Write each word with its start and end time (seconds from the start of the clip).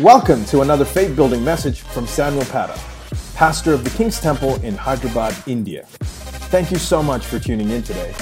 Welcome 0.00 0.44
to 0.44 0.60
another 0.60 0.84
faith 0.84 1.16
building 1.16 1.42
message 1.42 1.80
from 1.80 2.06
Samuel 2.06 2.44
Patta, 2.44 2.80
pastor 3.34 3.72
of 3.74 3.82
the 3.82 3.90
King's 3.90 4.20
Temple 4.20 4.54
in 4.62 4.76
Hyderabad, 4.76 5.36
India. 5.48 5.86
Thank 6.52 6.70
you 6.70 6.78
so 6.78 7.02
much 7.02 7.26
for 7.26 7.40
tuning 7.40 7.70
in 7.70 7.82
today. 7.82 8.14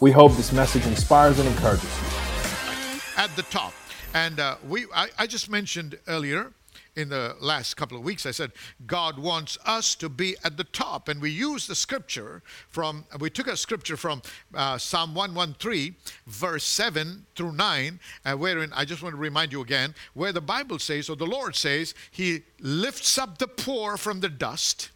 We 0.00 0.12
hope 0.12 0.30
this 0.36 0.52
message 0.52 0.86
inspires 0.86 1.40
and 1.40 1.48
encourages 1.48 1.82
you. 1.82 3.00
at 3.16 3.34
the 3.34 3.42
top. 3.50 3.74
And 4.14 4.38
uh, 4.38 4.58
we, 4.68 4.86
I, 4.94 5.08
I 5.18 5.26
just 5.26 5.50
mentioned 5.50 5.98
earlier 6.06 6.52
in 6.96 7.08
the 7.08 7.36
last 7.40 7.76
couple 7.76 7.96
of 7.96 8.04
weeks, 8.04 8.26
I 8.26 8.30
said 8.30 8.52
God 8.86 9.18
wants 9.18 9.58
us 9.64 9.94
to 9.96 10.08
be 10.08 10.36
at 10.44 10.56
the 10.56 10.64
top, 10.64 11.08
and 11.08 11.20
we 11.20 11.30
used 11.30 11.68
the 11.68 11.74
scripture 11.74 12.42
from. 12.68 13.04
We 13.18 13.30
took 13.30 13.46
a 13.46 13.56
scripture 13.56 13.96
from 13.96 14.22
uh, 14.54 14.78
Psalm 14.78 15.14
113, 15.14 15.94
verse 16.26 16.64
7 16.64 17.26
through 17.34 17.52
9, 17.52 18.00
uh, 18.24 18.32
wherein 18.32 18.72
I 18.72 18.84
just 18.84 19.02
want 19.02 19.14
to 19.14 19.20
remind 19.20 19.52
you 19.52 19.60
again, 19.60 19.94
where 20.14 20.32
the 20.32 20.40
Bible 20.40 20.78
says, 20.78 21.08
or 21.08 21.16
the 21.16 21.26
Lord 21.26 21.56
says, 21.56 21.94
He 22.10 22.42
lifts 22.60 23.18
up 23.18 23.38
the 23.38 23.48
poor 23.48 23.96
from 23.96 24.20
the 24.20 24.28
dust, 24.28 24.90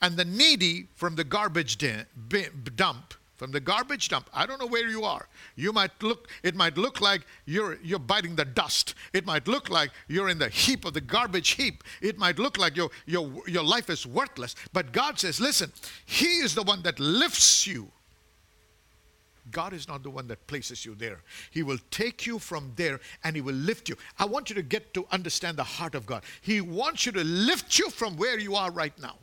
and 0.00 0.16
the 0.16 0.24
needy 0.24 0.88
from 0.94 1.16
the 1.16 1.24
garbage 1.24 1.76
din- 1.76 2.06
bi- 2.16 2.48
dump 2.76 3.14
from 3.40 3.52
the 3.52 3.58
garbage 3.58 4.10
dump 4.10 4.28
i 4.34 4.44
don't 4.44 4.60
know 4.60 4.66
where 4.66 4.86
you 4.86 5.02
are 5.02 5.26
you 5.56 5.72
might 5.72 5.90
look 6.02 6.28
it 6.42 6.54
might 6.54 6.76
look 6.76 7.00
like 7.00 7.22
you're 7.46 7.78
you're 7.82 7.98
biting 7.98 8.36
the 8.36 8.44
dust 8.44 8.94
it 9.14 9.24
might 9.24 9.48
look 9.48 9.70
like 9.70 9.90
you're 10.08 10.28
in 10.28 10.38
the 10.38 10.50
heap 10.50 10.84
of 10.84 10.92
the 10.92 11.00
garbage 11.00 11.52
heap 11.52 11.82
it 12.02 12.18
might 12.18 12.38
look 12.38 12.58
like 12.58 12.76
your 12.76 12.90
your 13.06 13.32
your 13.48 13.64
life 13.64 13.88
is 13.88 14.06
worthless 14.06 14.54
but 14.74 14.92
god 14.92 15.18
says 15.18 15.40
listen 15.40 15.72
he 16.04 16.26
is 16.44 16.54
the 16.54 16.62
one 16.62 16.82
that 16.82 17.00
lifts 17.00 17.66
you 17.66 17.90
God 19.50 19.72
is 19.72 19.88
not 19.88 20.04
the 20.04 20.10
one 20.10 20.28
that 20.28 20.46
places 20.46 20.84
you 20.84 20.94
there. 20.94 21.22
He 21.50 21.64
will 21.64 21.78
take 21.90 22.24
you 22.24 22.38
from 22.38 22.70
there 22.76 23.00
and 23.24 23.34
He 23.34 23.42
will 23.42 23.56
lift 23.56 23.88
you. 23.88 23.96
I 24.16 24.24
want 24.24 24.48
you 24.48 24.54
to 24.54 24.62
get 24.62 24.94
to 24.94 25.04
understand 25.10 25.56
the 25.56 25.64
heart 25.64 25.96
of 25.96 26.06
God. 26.06 26.22
He 26.40 26.60
wants 26.60 27.04
you 27.04 27.10
to 27.10 27.24
lift 27.24 27.76
you 27.76 27.90
from 27.90 28.16
where 28.16 28.38
you 28.38 28.54
are 28.54 28.70
right 28.70 28.96
now. 29.00 29.16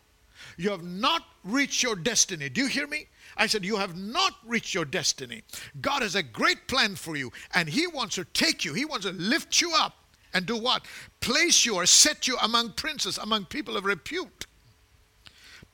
You 0.58 0.72
have 0.72 0.84
not 0.84 1.24
reached 1.46 1.82
your 1.82 1.96
destiny. 1.96 2.50
Do 2.50 2.60
you 2.62 2.68
hear 2.68 2.88
me? 2.88 3.08
I 3.38 3.48
said, 3.48 3.64
You 3.64 3.78
have 3.78 3.96
not 3.96 4.34
reached 4.46 4.74
your 4.74 4.86
destiny. 4.86 5.44
God 5.82 6.02
has 6.02 6.16
a 6.16 6.24
great 6.24 6.68
plan 6.68 6.96
for 6.96 7.16
you, 7.16 7.32
and 7.54 7.70
He 7.70 7.88
wants 7.88 8.16
to 8.16 8.26
take 8.26 8.66
you, 8.66 8.74
He 8.74 8.86
wants 8.86 9.06
to 9.06 9.14
lift 9.14 9.62
you 9.62 9.74
up 9.76 9.96
and 10.34 10.46
do 10.46 10.58
what? 10.58 10.86
Place 11.20 11.66
you 11.66 11.76
or 11.76 11.86
set 11.86 12.28
you 12.28 12.38
among 12.42 12.74
princes, 12.74 13.18
among 13.18 13.46
people 13.46 13.78
of 13.78 13.86
repute 13.86 14.46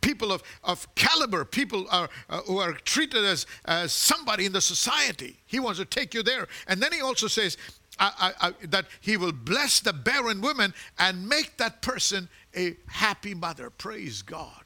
people 0.03 0.34
of, 0.34 0.44
of 0.64 0.94
caliber, 0.95 1.45
people 1.45 1.88
are, 1.89 2.09
uh, 2.30 2.41
who 2.41 2.58
are 2.59 2.73
treated 2.73 3.23
as, 3.23 3.47
as 3.66 3.94
somebody 3.94 4.45
in 4.45 4.52
the 4.52 4.59
society. 4.61 5.38
He 5.45 5.59
wants 5.59 5.80
to 5.80 5.86
take 5.86 6.14
you 6.14 6.22
there. 6.22 6.47
And 6.67 6.81
then 6.81 6.91
he 6.91 7.02
also 7.02 7.28
says 7.28 7.58
I, 8.00 8.34
I, 8.41 8.47
I, 8.47 8.53
that 8.67 8.86
he 9.02 9.17
will 9.17 9.31
bless 9.31 9.80
the 9.80 9.94
barren 9.94 10.41
woman 10.41 10.73
and 11.00 11.28
make 11.28 11.58
that 11.58 11.81
person 11.81 12.30
a 12.56 12.75
happy 12.88 13.34
mother. 13.34 13.69
Praise 13.69 14.22
God. 14.22 14.64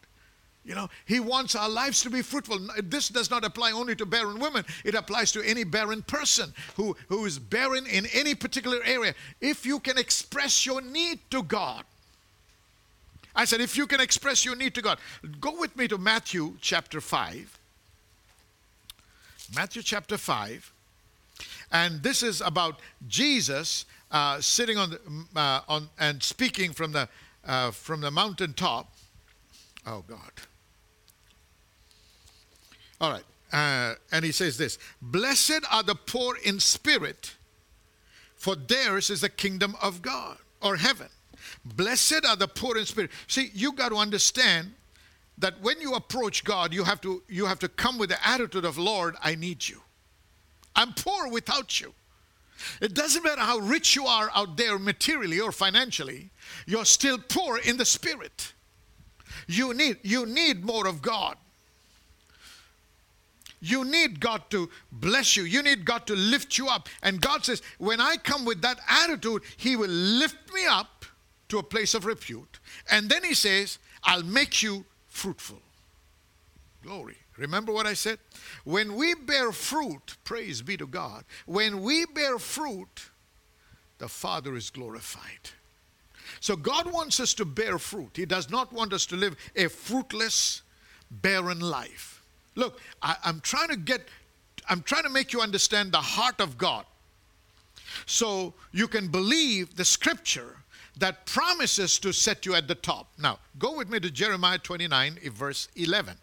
You 0.67 0.75
know, 0.75 0.89
he 1.05 1.21
wants 1.21 1.55
our 1.55 1.69
lives 1.69 2.01
to 2.01 2.09
be 2.09 2.21
fruitful. 2.21 2.59
This 2.83 3.07
does 3.07 3.31
not 3.31 3.45
apply 3.45 3.71
only 3.71 3.95
to 3.95 4.05
barren 4.05 4.37
women, 4.37 4.65
it 4.83 4.95
applies 4.95 5.31
to 5.31 5.41
any 5.41 5.63
barren 5.63 6.01
person 6.01 6.53
who, 6.75 6.97
who 7.07 7.23
is 7.23 7.39
barren 7.39 7.87
in 7.87 8.05
any 8.07 8.35
particular 8.35 8.79
area. 8.83 9.15
If 9.39 9.65
you 9.65 9.79
can 9.79 9.97
express 9.97 10.65
your 10.65 10.81
need 10.81 11.19
to 11.31 11.41
God, 11.41 11.85
I 13.33 13.45
said, 13.45 13.61
if 13.61 13.77
you 13.77 13.87
can 13.87 14.01
express 14.01 14.43
your 14.43 14.57
need 14.57 14.73
to 14.75 14.81
God, 14.81 14.99
go 15.39 15.57
with 15.57 15.73
me 15.77 15.87
to 15.87 15.97
Matthew 15.97 16.55
chapter 16.59 16.99
5. 16.99 17.57
Matthew 19.55 19.81
chapter 19.83 20.17
5. 20.17 20.73
And 21.71 22.03
this 22.03 22.23
is 22.23 22.41
about 22.41 22.79
Jesus 23.07 23.85
uh, 24.11 24.41
sitting 24.41 24.77
on, 24.77 24.89
the, 24.89 24.99
uh, 25.39 25.61
on 25.69 25.87
and 25.97 26.21
speaking 26.21 26.73
from 26.73 26.91
the, 26.91 27.07
uh, 27.45 27.71
from 27.71 28.01
the 28.01 28.11
mountaintop. 28.11 28.91
Oh, 29.85 30.03
God. 30.05 30.31
All 32.99 33.11
right. 33.11 33.23
Uh, 33.51 33.95
and 34.11 34.25
he 34.25 34.31
says 34.31 34.57
this 34.57 34.77
Blessed 35.01 35.61
are 35.71 35.83
the 35.83 35.95
poor 35.95 36.35
in 36.43 36.59
spirit, 36.59 37.35
for 38.35 38.55
theirs 38.55 39.09
is 39.09 39.21
the 39.21 39.29
kingdom 39.29 39.75
of 39.81 40.01
God 40.01 40.37
or 40.61 40.75
heaven. 40.75 41.07
Blessed 41.63 42.25
are 42.25 42.35
the 42.35 42.47
poor 42.47 42.77
in 42.77 42.85
spirit. 42.85 43.11
See, 43.27 43.51
you 43.53 43.71
got 43.71 43.89
to 43.89 43.95
understand 43.95 44.73
that 45.37 45.61
when 45.61 45.79
you 45.79 45.93
approach 45.93 46.43
God, 46.43 46.73
you 46.73 46.83
have 46.83 46.99
to 47.01 47.23
you 47.29 47.45
have 47.45 47.59
to 47.59 47.69
come 47.69 47.97
with 47.97 48.09
the 48.09 48.27
attitude 48.27 48.65
of 48.65 48.77
Lord, 48.77 49.15
I 49.23 49.35
need 49.35 49.67
you. 49.67 49.81
I'm 50.75 50.93
poor 50.93 51.29
without 51.29 51.79
you. 51.79 51.93
It 52.81 52.93
doesn't 52.93 53.23
matter 53.23 53.41
how 53.41 53.59
rich 53.59 53.95
you 53.95 54.05
are 54.05 54.31
out 54.35 54.57
there 54.57 54.79
materially 54.79 55.39
or 55.39 55.51
financially, 55.51 56.31
you're 56.65 56.85
still 56.85 57.19
poor 57.19 57.59
in 57.59 57.77
the 57.77 57.85
spirit. 57.85 58.53
You 59.47 59.73
need 59.73 59.97
you 60.03 60.25
need 60.25 60.65
more 60.65 60.87
of 60.87 61.01
God. 61.01 61.37
You 63.59 63.83
need 63.83 64.19
God 64.19 64.43
to 64.51 64.69
bless 64.91 65.35
you. 65.35 65.43
You 65.43 65.63
need 65.63 65.83
God 65.83 66.05
to 66.07 66.15
lift 66.15 66.57
you 66.57 66.67
up. 66.67 66.89
And 67.01 67.19
God 67.19 67.43
says, 67.43 67.61
when 67.79 67.99
I 67.99 68.17
come 68.17 68.45
with 68.45 68.61
that 68.61 68.79
attitude, 68.87 69.41
He 69.57 69.75
will 69.75 69.89
lift 69.89 70.53
me 70.53 70.65
up 70.69 71.05
to 71.49 71.59
a 71.59 71.63
place 71.63 71.93
of 71.93 72.05
repute. 72.05 72.59
And 72.89 73.09
then 73.09 73.23
He 73.23 73.33
says, 73.33 73.79
I'll 74.03 74.23
make 74.23 74.61
you 74.61 74.85
fruitful. 75.07 75.61
Glory. 76.83 77.17
Remember 77.37 77.71
what 77.71 77.85
I 77.85 77.93
said? 77.93 78.19
When 78.63 78.95
we 78.95 79.13
bear 79.13 79.51
fruit, 79.51 80.17
praise 80.23 80.61
be 80.61 80.77
to 80.77 80.87
God, 80.87 81.23
when 81.45 81.81
we 81.81 82.05
bear 82.05 82.39
fruit, 82.39 83.09
the 83.99 84.07
Father 84.07 84.55
is 84.55 84.69
glorified. 84.69 85.51
So 86.39 86.55
God 86.55 86.91
wants 86.91 87.19
us 87.19 87.33
to 87.35 87.45
bear 87.45 87.77
fruit. 87.79 88.11
He 88.15 88.25
does 88.25 88.49
not 88.49 88.71
want 88.71 88.93
us 88.93 89.05
to 89.07 89.15
live 89.15 89.35
a 89.55 89.67
fruitless, 89.67 90.61
barren 91.09 91.59
life. 91.59 92.16
Look, 92.57 92.81
I, 93.03 93.15
am 93.23 93.39
trying 93.39 93.69
to 93.69 93.77
get, 93.77 94.01
I'm 94.67 94.81
trying 94.81 95.03
to 95.03 95.09
make 95.09 95.31
you 95.31 95.41
understand 95.41 95.91
the 95.91 96.01
heart 96.01 96.41
of 96.41 96.57
God. 96.57 96.85
So 98.07 98.53
you 98.71 98.87
can 98.87 99.07
believe 99.07 99.75
the 99.75 99.85
scripture 99.85 100.57
that 100.97 101.27
promises 101.27 101.99
to 101.99 102.11
set 102.11 102.45
you 102.45 102.55
at 102.55 102.67
the 102.67 102.75
top. 102.75 103.09
Now, 103.19 103.37
go 103.59 103.77
with 103.77 103.89
me 103.89 103.99
to 103.99 104.09
Jeremiah 104.09 104.57
29, 104.57 105.19
eh, 105.23 105.29
verse 105.31 105.67
11. 105.75 106.17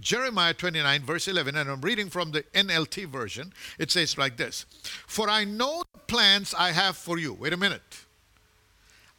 Jeremiah 0.00 0.54
29, 0.54 1.02
verse 1.02 1.26
11, 1.26 1.56
and 1.56 1.70
I'm 1.70 1.80
reading 1.80 2.10
from 2.10 2.30
the 2.30 2.42
NLT 2.54 3.06
version. 3.06 3.52
It 3.78 3.90
says 3.90 4.16
like 4.16 4.36
this 4.36 4.66
For 5.06 5.28
I 5.28 5.44
know 5.44 5.82
the 5.94 6.00
plans 6.00 6.54
I 6.56 6.70
have 6.72 6.96
for 6.96 7.18
you. 7.18 7.32
Wait 7.32 7.54
a 7.54 7.56
minute. 7.56 8.04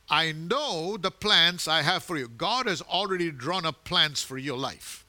I 0.07 0.31
know 0.31 0.97
the 0.97 1.11
plans 1.11 1.67
I 1.67 1.81
have 1.81 2.03
for 2.03 2.17
you. 2.17 2.27
God 2.27 2.67
has 2.67 2.81
already 2.81 3.31
drawn 3.31 3.65
up 3.65 3.83
plans 3.83 4.23
for 4.23 4.37
your 4.37 4.57
life. 4.57 5.05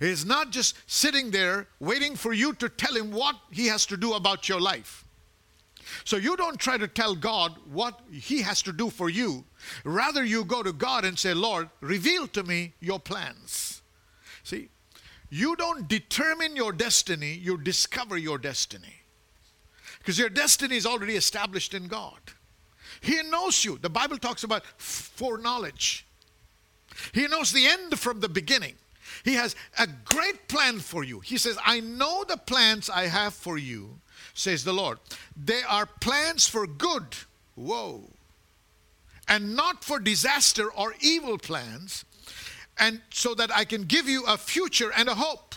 He's 0.00 0.24
not 0.24 0.50
just 0.50 0.76
sitting 0.90 1.30
there 1.30 1.68
waiting 1.78 2.16
for 2.16 2.32
you 2.32 2.54
to 2.54 2.68
tell 2.68 2.96
him 2.96 3.12
what 3.12 3.36
he 3.50 3.66
has 3.66 3.86
to 3.86 3.96
do 3.96 4.14
about 4.14 4.48
your 4.48 4.60
life. 4.60 5.04
So 6.04 6.16
you 6.16 6.36
don't 6.36 6.58
try 6.58 6.78
to 6.78 6.88
tell 6.88 7.14
God 7.14 7.56
what 7.70 8.00
He 8.10 8.42
has 8.42 8.62
to 8.62 8.72
do 8.72 8.90
for 8.90 9.08
you. 9.08 9.44
Rather, 9.84 10.24
you 10.24 10.44
go 10.44 10.62
to 10.62 10.72
God 10.72 11.04
and 11.04 11.18
say, 11.18 11.34
Lord, 11.34 11.68
reveal 11.80 12.26
to 12.28 12.42
me 12.42 12.74
your 12.80 13.00
plans. 13.00 13.82
See, 14.44 14.68
you 15.30 15.56
don't 15.56 15.88
determine 15.88 16.56
your 16.56 16.72
destiny, 16.72 17.34
you 17.34 17.58
discover 17.58 18.16
your 18.16 18.38
destiny. 18.38 19.02
Because 19.98 20.18
your 20.18 20.30
destiny 20.30 20.76
is 20.76 20.86
already 20.86 21.16
established 21.16 21.74
in 21.74 21.86
God. 21.86 22.18
He 23.00 23.22
knows 23.22 23.64
you. 23.64 23.78
The 23.78 23.90
Bible 23.90 24.18
talks 24.18 24.44
about 24.44 24.64
foreknowledge. 24.78 26.06
He 27.12 27.26
knows 27.28 27.52
the 27.52 27.66
end 27.66 27.98
from 27.98 28.20
the 28.20 28.28
beginning. 28.28 28.74
He 29.24 29.34
has 29.34 29.56
a 29.78 29.86
great 29.86 30.48
plan 30.48 30.78
for 30.78 31.04
you. 31.04 31.20
He 31.20 31.36
says, 31.36 31.58
I 31.64 31.80
know 31.80 32.24
the 32.24 32.36
plans 32.36 32.88
I 32.90 33.06
have 33.06 33.34
for 33.34 33.58
you, 33.58 34.00
says 34.34 34.64
the 34.64 34.72
Lord. 34.72 34.98
They 35.36 35.62
are 35.68 35.86
plans 35.86 36.48
for 36.48 36.66
good. 36.66 37.04
Whoa. 37.54 38.04
And 39.28 39.54
not 39.54 39.84
for 39.84 39.98
disaster 39.98 40.70
or 40.70 40.94
evil 41.00 41.38
plans, 41.38 42.04
and 42.78 43.00
so 43.10 43.34
that 43.34 43.54
I 43.54 43.64
can 43.64 43.84
give 43.84 44.08
you 44.08 44.24
a 44.26 44.36
future 44.36 44.90
and 44.96 45.08
a 45.08 45.14
hope. 45.14 45.54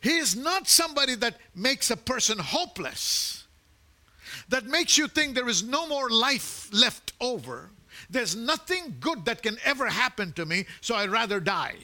He 0.00 0.16
is 0.16 0.34
not 0.34 0.68
somebody 0.68 1.14
that 1.16 1.36
makes 1.54 1.90
a 1.90 1.96
person 1.96 2.38
hopeless, 2.38 3.46
that 4.48 4.64
makes 4.64 4.96
you 4.96 5.08
think 5.08 5.34
there 5.34 5.48
is 5.48 5.62
no 5.62 5.86
more 5.86 6.08
life 6.10 6.68
left 6.72 7.12
over. 7.20 7.70
There's 8.10 8.36
nothing 8.36 8.96
good 9.00 9.24
that 9.24 9.42
can 9.42 9.58
ever 9.64 9.86
happen 9.86 10.32
to 10.34 10.46
me, 10.46 10.66
so 10.80 10.94
I'd 10.94 11.10
rather 11.10 11.40
die. 11.40 11.76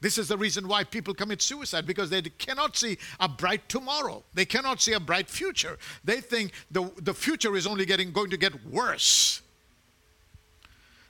This 0.00 0.18
is 0.18 0.28
the 0.28 0.36
reason 0.36 0.68
why 0.68 0.84
people 0.84 1.14
commit 1.14 1.40
suicide 1.40 1.86
because 1.86 2.10
they 2.10 2.22
cannot 2.22 2.76
see 2.76 2.98
a 3.18 3.28
bright 3.28 3.68
tomorrow. 3.68 4.22
They 4.34 4.44
cannot 4.44 4.80
see 4.80 4.92
a 4.92 5.00
bright 5.00 5.28
future. 5.28 5.78
They 6.04 6.20
think 6.20 6.52
the, 6.70 6.90
the 6.98 7.14
future 7.14 7.56
is 7.56 7.66
only 7.66 7.86
getting 7.86 8.12
going 8.12 8.30
to 8.30 8.36
get 8.36 8.64
worse. 8.66 9.40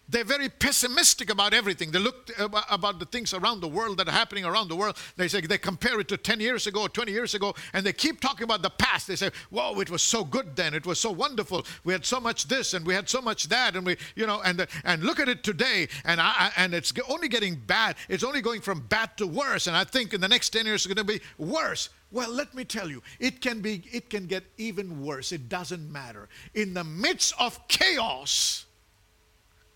They're 0.08 0.24
very 0.24 0.48
pessimistic 0.48 1.30
about 1.30 1.52
everything. 1.52 1.90
They 1.90 1.98
look 1.98 2.30
uh, 2.38 2.48
about 2.70 2.98
the 2.98 3.06
things 3.06 3.34
around 3.34 3.60
the 3.60 3.68
world 3.68 3.98
that 3.98 4.08
are 4.08 4.12
happening 4.12 4.44
around 4.44 4.68
the 4.68 4.76
world. 4.76 4.96
They 5.16 5.28
say 5.28 5.40
they 5.40 5.58
compare 5.58 5.98
it 6.00 6.08
to 6.08 6.16
10 6.16 6.40
years 6.40 6.66
ago, 6.66 6.86
20 6.86 7.10
years 7.10 7.34
ago, 7.34 7.54
and 7.72 7.84
they 7.84 7.92
keep 7.92 8.20
talking 8.20 8.44
about 8.44 8.62
the 8.62 8.70
past. 8.70 9.08
They 9.08 9.16
say, 9.16 9.30
"Whoa, 9.50 9.80
it 9.80 9.90
was 9.90 10.02
so 10.02 10.24
good 10.24 10.54
then. 10.54 10.74
It 10.74 10.86
was 10.86 11.00
so 11.00 11.10
wonderful. 11.10 11.66
We 11.84 11.92
had 11.92 12.04
so 12.04 12.20
much 12.20 12.48
this 12.48 12.74
and 12.74 12.86
we 12.86 12.94
had 12.94 13.08
so 13.08 13.20
much 13.20 13.48
that, 13.48 13.74
and 13.74 13.84
we, 13.84 13.96
you 14.14 14.26
know, 14.26 14.40
and 14.42 14.66
and 14.84 15.02
look 15.02 15.18
at 15.18 15.28
it 15.28 15.42
today, 15.42 15.88
and 16.04 16.20
I, 16.20 16.52
and 16.56 16.74
it's 16.74 16.92
only 17.08 17.28
getting 17.28 17.56
bad. 17.56 17.96
It's 18.08 18.24
only 18.24 18.40
going 18.40 18.60
from 18.60 18.80
bad 18.80 19.16
to 19.16 19.26
worse. 19.26 19.66
And 19.66 19.76
I 19.76 19.84
think 19.84 20.14
in 20.14 20.20
the 20.20 20.28
next 20.28 20.50
10 20.50 20.66
years 20.66 20.86
it's 20.86 20.94
going 20.94 21.06
to 21.06 21.12
be 21.12 21.20
worse. 21.38 21.88
Well, 22.12 22.30
let 22.30 22.54
me 22.54 22.64
tell 22.64 22.88
you, 22.88 23.02
it 23.18 23.40
can 23.40 23.60
be, 23.60 23.82
it 23.92 24.10
can 24.10 24.26
get 24.26 24.44
even 24.58 25.02
worse. 25.02 25.32
It 25.32 25.48
doesn't 25.48 25.90
matter. 25.90 26.28
In 26.54 26.74
the 26.74 26.84
midst 26.84 27.34
of 27.38 27.66
chaos." 27.68 28.65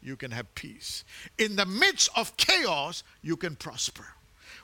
You 0.02 0.16
can 0.16 0.30
have 0.30 0.54
peace. 0.54 1.04
In 1.38 1.56
the 1.56 1.66
midst 1.66 2.10
of 2.16 2.36
chaos, 2.36 3.02
you 3.22 3.36
can 3.36 3.56
prosper. 3.56 4.06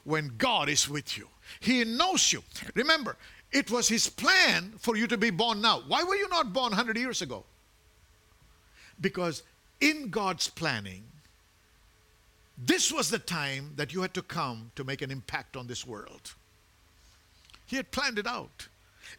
When 0.05 0.33
God 0.39 0.69
is 0.69 0.89
with 0.89 1.19
you, 1.19 1.29
He 1.61 1.85
knows 1.85 2.33
you. 2.33 2.43
Remember, 2.75 3.17
it 3.53 3.71
was 3.71 3.89
His 3.89 4.09
plan 4.09 4.75
for 4.79 4.97
you 4.97 5.07
to 5.07 5.17
be 5.17 5.31
born 5.31 5.61
now. 5.61 5.83
Why 5.87 6.05
were 6.05 6.17
you 6.17 6.29
not 6.29 6.53
born 6.53 6.71
100 6.71 6.97
years 6.97 7.23
ago? 7.23 7.45
Because 9.01 9.43
in 9.81 10.11
God's 10.11 10.49
planning, 10.49 11.05
this 12.57 12.91
was 12.91 13.11
the 13.11 13.19
time 13.19 13.73
that 13.77 13.93
you 13.93 14.01
had 14.01 14.15
to 14.15 14.23
come 14.23 14.71
to 14.77 14.85
make 14.85 15.03
an 15.03 15.11
impact 15.11 15.57
on 15.57 15.67
this 15.67 15.87
world. 15.87 16.35
He 17.67 17.77
had 17.77 17.91
planned 17.91 18.19
it 18.19 18.27
out. 18.27 18.69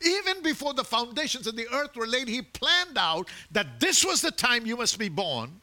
Even 0.04 0.42
before 0.42 0.74
the 0.74 0.84
foundations 0.84 1.48
of 1.48 1.56
the 1.56 1.68
earth 1.72 1.96
were 1.96 2.08
laid, 2.08 2.28
He 2.28 2.42
planned 2.42 2.98
out 2.98 3.30
that 3.52 3.80
this 3.80 4.04
was 4.04 4.22
the 4.22 4.32
time 4.32 4.66
you 4.66 4.78
must 4.78 4.98
be 4.98 5.10
born 5.10 5.62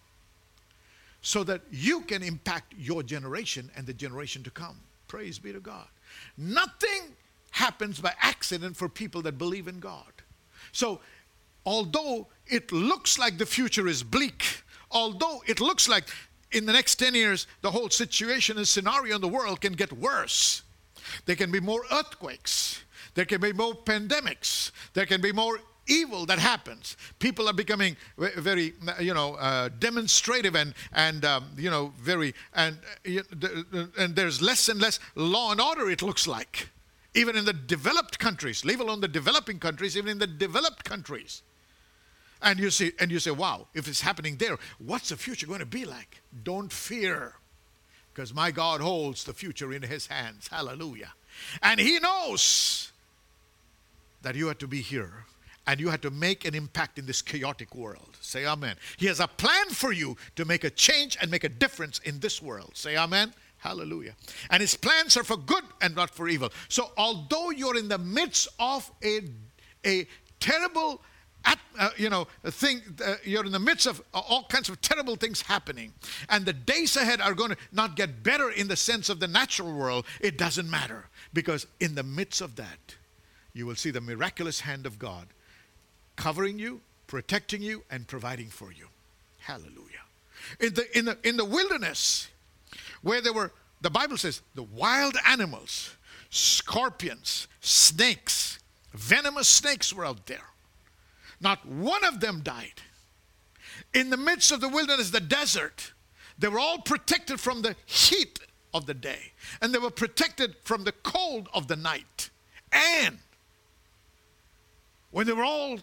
so 1.25 1.43
that 1.43 1.62
you 1.71 2.03
can 2.03 2.23
impact 2.23 2.75
your 2.79 3.03
generation 3.03 3.71
and 3.75 3.87
the 3.87 3.94
generation 3.94 4.43
to 4.43 4.50
come. 4.50 4.76
Praise 5.09 5.38
be 5.38 5.55
to 5.55 5.59
God. 5.59 5.87
Nothing 6.37 7.17
happens 7.50 7.99
by 7.99 8.12
accident 8.21 8.76
for 8.76 8.91
people 8.91 9.23
that 9.23 9.38
believe 9.38 9.67
in 9.67 9.81
God. 9.81 10.12
So, 10.73 11.00
although 11.65 12.26
it 12.47 12.71
looks 12.73 13.19
like 13.19 13.38
the 13.38 13.47
future 13.47 13.88
is 13.88 14.03
bleak, 14.03 14.44
although 14.91 15.43
it 15.47 15.61
looks 15.61 15.88
like 15.88 16.11
in 16.53 16.67
the 16.67 16.75
next 16.75 16.97
10 16.97 17.15
years 17.15 17.47
the 17.62 17.71
whole 17.71 17.88
situation 17.88 18.59
and 18.59 18.69
scenario 18.69 19.15
in 19.15 19.23
the 19.23 19.29
world 19.29 19.62
can 19.62 19.73
get 19.73 19.94
worse, 19.94 20.62
there 21.25 21.37
can 21.37 21.50
be 21.50 21.61
more 21.61 21.85
earthquakes, 21.91 22.85
there 23.15 23.25
can 23.25 23.41
be 23.41 23.55
more 23.55 23.75
pandemics, 23.75 24.73
there 24.93 25.06
can 25.06 25.23
be 25.23 25.32
more 25.32 25.59
evil 25.87 26.27
that 26.27 26.39
happens. 26.39 26.97
People 27.19 27.49
are 27.49 27.53
becoming 27.53 27.97
very, 28.17 28.75
you 29.01 29.15
know, 29.15 29.35
uh, 29.35 29.69
demonstrative 29.79 30.55
and 30.55 30.75
and 30.93 31.25
um, 31.25 31.51
you 31.57 31.71
know 31.71 31.93
very 31.99 32.35
and 32.55 32.79
uh, 33.07 33.87
and 33.99 34.17
there's 34.17 34.41
less 34.41 34.69
and 34.69 34.81
less 34.81 35.01
law 35.15 35.53
and 35.53 35.61
order. 35.61 35.91
It 35.91 36.03
looks 36.03 36.27
like, 36.27 36.69
even 37.15 37.37
in 37.37 37.45
the 37.45 37.53
developed 37.53 38.19
countries, 38.19 38.65
leave 38.65 38.81
alone 38.81 39.01
the 39.01 39.09
developing 39.09 39.59
countries, 39.59 39.97
even 39.97 40.11
in 40.11 40.19
the 40.19 40.27
developed 40.27 40.85
countries. 40.85 41.43
And 42.43 42.59
you 42.59 42.71
see, 42.71 42.93
and 43.01 43.11
you 43.11 43.21
say, 43.21 43.31
wow, 43.31 43.69
if 43.73 43.89
it's 43.89 44.03
happening 44.03 44.37
there, 44.37 44.59
what's 44.79 45.09
the 45.09 45.17
future 45.17 45.47
going 45.47 45.61
to 45.61 45.67
be 45.67 45.87
like? 45.87 46.21
Don't 46.43 46.71
fear, 46.71 47.37
because 48.13 48.35
my 48.35 48.51
God 48.51 48.83
holds 48.83 49.25
the 49.25 49.33
future 49.33 49.73
in 49.73 49.81
His 49.81 50.09
hands. 50.09 50.49
Hallelujah. 50.49 51.15
And 51.63 51.81
He 51.81 51.99
knows 52.01 52.93
that 54.21 54.35
you 54.35 54.49
have 54.49 54.59
to 54.59 54.67
be 54.67 54.83
here 54.83 55.25
and 55.66 55.81
you 55.81 55.88
had 55.88 56.02
to 56.02 56.11
make 56.11 56.44
an 56.44 56.55
impact 56.55 56.99
in 56.99 57.06
this 57.06 57.22
chaotic 57.22 57.75
world. 57.75 58.16
Say 58.20 58.46
amen. 58.46 58.76
He 58.96 59.06
has 59.06 59.20
a 59.20 59.28
plan 59.28 59.69
for 59.70 59.93
you 59.93 60.16
to 60.37 60.44
make 60.44 60.64
a 60.64 60.70
change 60.70 61.16
and 61.20 61.31
make 61.31 61.44
a 61.44 61.49
difference 61.49 62.00
in 62.00 62.20
this 62.20 62.43
world. 62.43 62.72
Say 62.75 62.96
amen. 62.96 63.32
Hallelujah. 63.58 64.14
And 64.50 64.61
his 64.61 64.76
plans 64.76 65.16
are 65.16 65.25
for 65.25 65.38
good 65.38 65.64
and 65.81 65.94
not 65.94 66.11
for 66.11 66.28
evil. 66.28 66.52
So 66.69 66.90
although 66.99 67.50
you're 67.50 67.78
in 67.78 67.88
the 67.88 67.99
midst 67.99 68.49
of 68.58 68.90
a, 69.02 69.20
a 69.87 70.06
terrible 70.38 71.00
at, 71.46 71.58
uh, 71.78 71.90
you 71.96 72.08
know, 72.08 72.26
thing, 72.44 72.81
uh, 73.05 73.16
you're 73.22 73.44
in 73.44 73.52
the 73.52 73.58
midst 73.58 73.87
of 73.87 74.02
all 74.14 74.44
kinds 74.44 74.69
of 74.69 74.81
terrible 74.81 75.16
things 75.16 75.43
happening, 75.43 75.93
and 76.31 76.46
the 76.46 76.52
days 76.52 76.96
ahead 76.96 77.20
are 77.20 77.34
going 77.34 77.50
to 77.50 77.56
not 77.70 77.96
get 77.96 78.22
better 78.22 78.50
in 78.50 78.66
the 78.69 78.76
sense 78.76 79.11
of 79.11 79.20
the 79.20 79.28
natural 79.28 79.72
world, 79.75 80.06
it 80.20 80.38
doesn't 80.38 80.70
matter. 80.70 81.06
Because 81.34 81.66
in 81.81 81.94
the 81.94 82.02
midst 82.02 82.40
of 82.40 82.56
that, 82.56 82.96
you 83.52 83.66
will 83.66 83.75
see 83.75 83.90
the 83.90 84.00
miraculous 84.00 84.61
hand 84.61 84.87
of 84.87 84.99
God 84.99 85.28
covering 86.16 86.58
you, 86.58 86.81
protecting 87.06 87.62
you, 87.62 87.84
and 87.90 88.06
providing 88.06 88.49
for 88.49 88.72
you. 88.72 88.88
Hallelujah. 89.38 90.05
In 90.61 90.75
the, 90.75 90.99
in 90.99 91.05
the, 91.05 91.19
in 91.22 91.37
the 91.37 91.44
wilderness, 91.44 92.28
where 93.02 93.20
there 93.20 93.32
were, 93.32 93.52
the 93.81 93.90
Bible 93.90 94.16
says, 94.16 94.43
the 94.55 94.62
wild 94.62 95.16
animals, 95.26 95.96
scorpions, 96.31 97.49
snakes, 97.61 98.58
venomous 98.93 99.49
snakes 99.49 99.93
were 99.93 100.05
out 100.05 100.26
there. 100.26 100.46
Not 101.40 101.66
one 101.66 102.05
of 102.05 102.20
them 102.20 102.40
died. 102.43 102.82
In 103.93 104.11
the 104.11 104.16
midst 104.16 104.52
of 104.52 104.61
the 104.61 104.69
wilderness, 104.69 105.11
the 105.11 105.20
desert, 105.20 105.93
they 106.38 106.49
were 106.49 106.58
all 106.58 106.78
protected 106.78 107.40
from 107.40 107.62
the 107.62 107.76
heat 107.87 108.40
of 108.72 108.87
the 108.87 108.94
day, 108.94 109.32
and 109.61 109.72
they 109.72 109.78
were 109.78 109.90
protected 109.90 110.56
from 110.64 110.84
the 110.84 110.93
cold 110.93 111.49
of 111.55 111.69
the 111.69 111.76
night. 111.76 112.31
And 112.72 113.19
when 115.11 115.26
they 115.26 115.32
were 115.32 115.44
all 115.44 115.78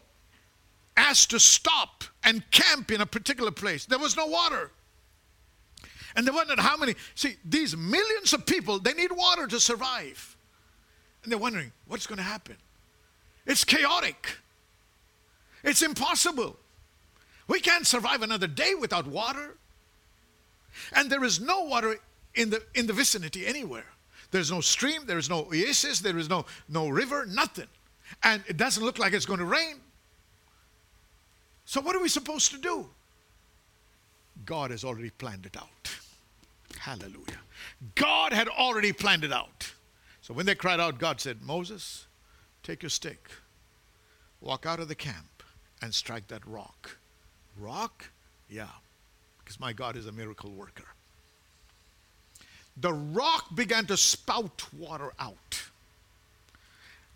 asked 0.97 1.31
to 1.31 1.39
stop 1.39 2.03
and 2.23 2.49
camp 2.51 2.91
in 2.91 3.01
a 3.01 3.05
particular 3.05 3.51
place. 3.51 3.85
There 3.85 3.99
was 3.99 4.15
no 4.15 4.25
water. 4.25 4.71
And 6.15 6.27
they 6.27 6.31
wondered 6.31 6.59
how 6.59 6.77
many, 6.77 6.95
see, 7.15 7.38
these 7.45 7.75
millions 7.75 8.33
of 8.33 8.45
people, 8.45 8.79
they 8.79 8.93
need 8.93 9.11
water 9.11 9.47
to 9.47 9.59
survive. 9.59 10.35
And 11.23 11.31
they're 11.31 11.39
wondering, 11.39 11.71
what's 11.88 12.07
going 12.07 12.17
to 12.17 12.23
happen? 12.23 12.57
It's 13.45 13.63
chaotic. 13.63 14.38
It's 15.63 15.81
impossible. 15.81 16.57
We 17.47 17.59
can't 17.59 17.88
survive 17.88 18.21
another 18.21 18.47
day 18.47 18.73
without 18.75 19.07
water. 19.07 19.55
And 20.93 21.09
there 21.09 21.23
is 21.23 21.39
no 21.39 21.63
water 21.63 21.97
in 22.35 22.49
the, 22.49 22.63
in 22.75 22.88
the 22.88 22.93
vicinity 22.93 23.45
anywhere. 23.45 23.85
There's 24.31 24.51
no 24.51 24.61
stream, 24.61 25.05
there 25.05 25.17
is 25.17 25.29
no 25.29 25.45
oasis, 25.47 25.99
there 25.99 26.17
is 26.17 26.29
no, 26.29 26.45
no 26.69 26.88
river, 26.88 27.25
nothing. 27.25 27.67
And 28.23 28.43
it 28.47 28.57
doesn't 28.57 28.83
look 28.83 28.97
like 28.97 29.13
it's 29.13 29.25
going 29.25 29.39
to 29.39 29.45
rain. 29.45 29.75
So, 31.71 31.79
what 31.79 31.95
are 31.95 32.01
we 32.01 32.09
supposed 32.09 32.51
to 32.51 32.57
do? 32.57 32.89
God 34.45 34.71
has 34.71 34.83
already 34.83 35.09
planned 35.09 35.45
it 35.45 35.56
out. 35.56 35.95
Hallelujah. 36.77 37.39
God 37.95 38.33
had 38.33 38.50
already 38.50 38.91
planned 38.91 39.23
it 39.23 39.31
out. 39.31 39.71
So, 40.21 40.33
when 40.33 40.45
they 40.45 40.53
cried 40.53 40.81
out, 40.81 41.00
God 41.00 41.21
said, 41.21 41.41
Moses, 41.41 42.07
take 42.62 42.83
your 42.83 42.89
stick, 42.89 43.29
walk 44.41 44.65
out 44.65 44.81
of 44.81 44.89
the 44.89 44.95
camp, 44.95 45.44
and 45.81 45.95
strike 45.95 46.27
that 46.27 46.45
rock. 46.45 46.97
Rock? 47.57 48.09
Yeah, 48.50 48.67
because 49.39 49.57
my 49.57 49.72
God 49.72 49.95
is 49.95 50.07
a 50.07 50.12
miracle 50.12 50.51
worker. 50.51 50.89
The 52.75 52.91
rock 52.91 53.55
began 53.55 53.86
to 53.86 53.95
spout 53.95 54.67
water 54.77 55.13
out. 55.19 55.70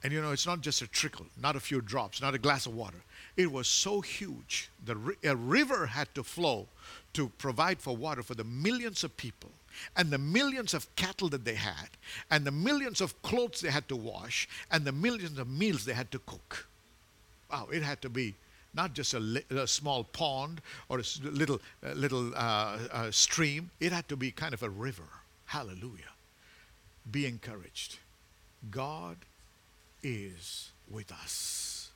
And 0.05 0.13
you 0.13 0.21
know, 0.21 0.29
it's 0.29 0.45
not 0.45 0.61
just 0.61 0.83
a 0.83 0.87
trickle, 0.87 1.25
not 1.41 1.55
a 1.55 1.59
few 1.59 1.81
drops, 1.81 2.21
not 2.21 2.35
a 2.35 2.37
glass 2.37 2.67
of 2.67 2.75
water. 2.75 2.99
It 3.37 3.51
was 3.51 3.67
so 3.67 4.01
huge. 4.01 4.69
The, 4.85 5.15
a 5.23 5.35
river 5.35 5.87
had 5.87 6.13
to 6.13 6.23
flow 6.23 6.67
to 7.13 7.29
provide 7.39 7.79
for 7.79 7.97
water 7.97 8.21
for 8.21 8.35
the 8.35 8.43
millions 8.43 9.03
of 9.03 9.17
people 9.17 9.49
and 9.97 10.11
the 10.11 10.19
millions 10.19 10.75
of 10.75 10.95
cattle 10.95 11.27
that 11.29 11.43
they 11.43 11.55
had 11.55 11.89
and 12.29 12.45
the 12.45 12.51
millions 12.51 13.01
of 13.01 13.19
clothes 13.23 13.61
they 13.61 13.71
had 13.71 13.89
to 13.89 13.95
wash 13.95 14.47
and 14.69 14.85
the 14.85 14.91
millions 14.91 15.39
of 15.39 15.49
meals 15.49 15.85
they 15.85 15.93
had 15.93 16.11
to 16.11 16.19
cook. 16.19 16.67
Wow, 17.51 17.69
it 17.73 17.81
had 17.81 17.99
to 18.03 18.09
be 18.09 18.35
not 18.75 18.93
just 18.93 19.15
a, 19.15 19.19
li- 19.19 19.45
a 19.49 19.65
small 19.65 20.03
pond 20.03 20.61
or 20.87 20.99
a 20.99 21.03
little, 21.23 21.59
uh, 21.83 21.93
little 21.93 22.31
uh, 22.35 23.09
stream, 23.09 23.71
it 23.79 23.91
had 23.91 24.07
to 24.09 24.15
be 24.15 24.29
kind 24.29 24.53
of 24.53 24.61
a 24.61 24.69
river. 24.69 25.09
Hallelujah. 25.45 26.13
Be 27.09 27.25
encouraged. 27.25 27.97
God 28.69 29.17
is 30.05 30.71
with 30.89 31.11
us. 31.11 31.89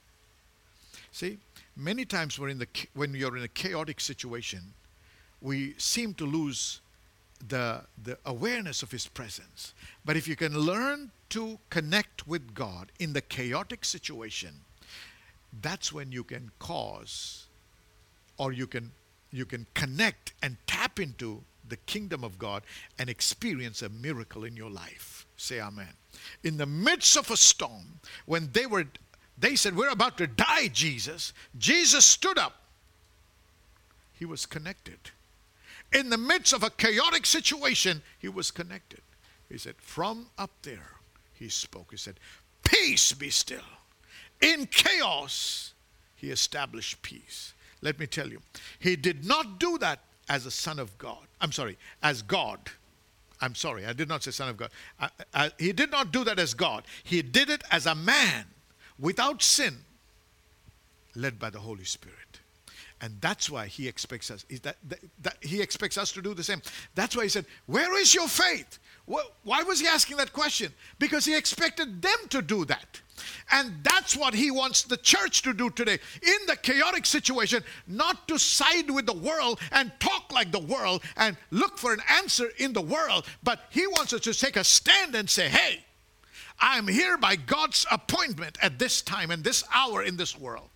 See, 1.11 1.37
many 1.77 2.05
times 2.05 2.39
we're 2.39 2.49
in 2.49 2.57
the, 2.57 2.67
when 2.95 3.13
you're 3.13 3.37
in 3.37 3.43
a 3.43 3.47
chaotic 3.47 4.01
situation, 4.01 4.73
we 5.41 5.75
seem 5.77 6.15
to 6.15 6.25
lose 6.25 6.81
the, 7.47 7.81
the 8.03 8.17
awareness 8.25 8.81
of 8.81 8.91
His 8.91 9.07
presence. 9.07 9.73
But 10.03 10.17
if 10.17 10.27
you 10.27 10.35
can 10.35 10.57
learn 10.57 11.11
to 11.29 11.59
connect 11.69 12.27
with 12.27 12.55
God 12.55 12.91
in 12.99 13.13
the 13.13 13.21
chaotic 13.21 13.85
situation, 13.85 14.61
that's 15.61 15.93
when 15.93 16.11
you 16.11 16.23
can 16.23 16.51
cause 16.59 17.45
or 18.37 18.51
you 18.51 18.65
can 18.67 18.91
you 19.31 19.45
can 19.45 19.67
connect 19.75 20.33
and 20.41 20.57
tap 20.65 20.99
into 20.99 21.43
the 21.67 21.77
kingdom 21.77 22.23
of 22.23 22.39
God 22.39 22.63
and 22.97 23.09
experience 23.11 23.83
a 23.83 23.89
miracle 23.89 24.43
in 24.43 24.55
your 24.55 24.71
life. 24.71 25.27
Say 25.37 25.61
amen. 25.61 25.98
In 26.43 26.57
the 26.57 26.65
midst 26.65 27.17
of 27.17 27.29
a 27.31 27.37
storm, 27.37 27.99
when 28.25 28.49
they 28.51 28.65
were 28.65 28.85
they 29.39 29.55
said, 29.55 29.75
We're 29.75 29.89
about 29.89 30.17
to 30.17 30.27
die, 30.27 30.67
Jesus. 30.67 31.33
Jesus 31.57 32.05
stood 32.05 32.37
up. 32.37 32.55
He 34.13 34.25
was 34.25 34.45
connected. 34.45 34.99
in 35.93 36.09
the 36.09 36.17
midst 36.17 36.53
of 36.53 36.61
a 36.63 36.69
chaotic 36.69 37.25
situation, 37.25 38.01
he 38.19 38.27
was 38.27 38.51
connected. 38.51 39.01
He 39.49 39.57
said, 39.57 39.75
From 39.77 40.27
up 40.37 40.51
there, 40.61 40.97
he 41.33 41.49
spoke. 41.49 41.87
He 41.91 41.97
said, 41.97 42.19
Peace 42.63 43.13
be 43.13 43.29
still. 43.29 43.61
In 44.41 44.67
chaos, 44.67 45.73
he 46.15 46.29
established 46.31 47.01
peace. 47.01 47.53
Let 47.81 47.97
me 47.97 48.07
tell 48.07 48.27
you, 48.27 48.41
he 48.77 48.95
did 48.95 49.25
not 49.25 49.59
do 49.59 49.77
that 49.77 49.99
as 50.27 50.45
a 50.45 50.51
son 50.51 50.79
of 50.79 50.97
God. 50.97 51.25
I'm 51.39 51.51
sorry, 51.51 51.77
as 52.03 52.21
God. 52.21 52.59
I'm 53.41 53.55
sorry, 53.55 53.85
I 53.85 53.93
did 53.93 54.09
not 54.09 54.23
say 54.23 54.31
son 54.31 54.49
of 54.49 54.57
God. 54.57 54.69
I, 54.99 55.09
I, 55.33 55.51
he 55.57 55.71
did 55.71 55.91
not 55.91 56.11
do 56.11 56.23
that 56.25 56.39
as 56.39 56.53
God. 56.53 56.83
He 57.03 57.21
did 57.21 57.49
it 57.49 57.63
as 57.71 57.85
a 57.85 57.95
man 57.95 58.45
without 58.99 59.41
sin, 59.41 59.77
led 61.15 61.39
by 61.39 61.49
the 61.49 61.59
Holy 61.59 61.85
Spirit. 61.85 62.17
And 63.01 63.15
that's 63.21 63.49
why 63.49 63.67
he 63.67 63.87
expects 63.87 64.29
us. 64.29 64.45
That, 64.63 64.75
that, 64.89 64.99
that, 65.21 65.37
he 65.41 65.61
expects 65.61 65.97
us 65.97 66.11
to 66.11 66.21
do 66.21 66.33
the 66.33 66.43
same. 66.43 66.61
That's 66.95 67.15
why 67.15 67.23
he 67.23 67.29
said, 67.29 67.45
"Where 67.65 67.97
is 67.97 68.13
your 68.13 68.27
faith?" 68.27 68.79
why 69.43 69.63
was 69.63 69.79
he 69.79 69.87
asking 69.87 70.17
that 70.17 70.33
question? 70.33 70.71
Because 70.99 71.25
he 71.25 71.35
expected 71.35 71.99
them 72.01 72.17
to 72.29 72.43
do 72.43 72.63
that. 72.65 73.01
And 73.51 73.73
that's 73.83 74.15
what 74.15 74.33
he 74.33 74.51
wants 74.51 74.83
the 74.83 74.97
church 74.97 75.41
to 75.43 75.53
do 75.53 75.69
today. 75.69 75.99
In 76.21 76.45
the 76.47 76.55
chaotic 76.55 77.05
situation, 77.05 77.63
not 77.87 78.27
to 78.27 78.37
side 78.37 78.89
with 78.89 79.05
the 79.05 79.13
world 79.13 79.59
and 79.71 79.91
talk 79.99 80.31
like 80.31 80.51
the 80.51 80.59
world 80.59 81.03
and 81.17 81.37
look 81.51 81.77
for 81.77 81.93
an 81.93 82.01
answer 82.09 82.49
in 82.57 82.73
the 82.73 82.81
world, 82.81 83.25
but 83.43 83.61
he 83.69 83.87
wants 83.87 84.13
us 84.13 84.21
to 84.21 84.33
take 84.33 84.55
a 84.55 84.63
stand 84.63 85.15
and 85.15 85.29
say, 85.29 85.49
hey, 85.49 85.83
I'm 86.59 86.87
here 86.87 87.17
by 87.17 87.35
God's 87.35 87.85
appointment 87.89 88.57
at 88.61 88.79
this 88.79 89.01
time 89.01 89.31
and 89.31 89.43
this 89.43 89.63
hour 89.73 90.03
in 90.03 90.17
this 90.17 90.37
world. 90.37 90.69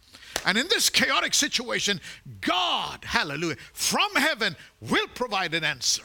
And 0.45 0.57
in 0.57 0.67
this 0.69 0.89
chaotic 0.89 1.33
situation, 1.33 2.01
God, 2.41 3.03
hallelujah, 3.03 3.57
from 3.73 4.13
heaven 4.15 4.55
will 4.81 5.07
provide 5.13 5.53
an 5.53 5.63
answer. 5.63 6.03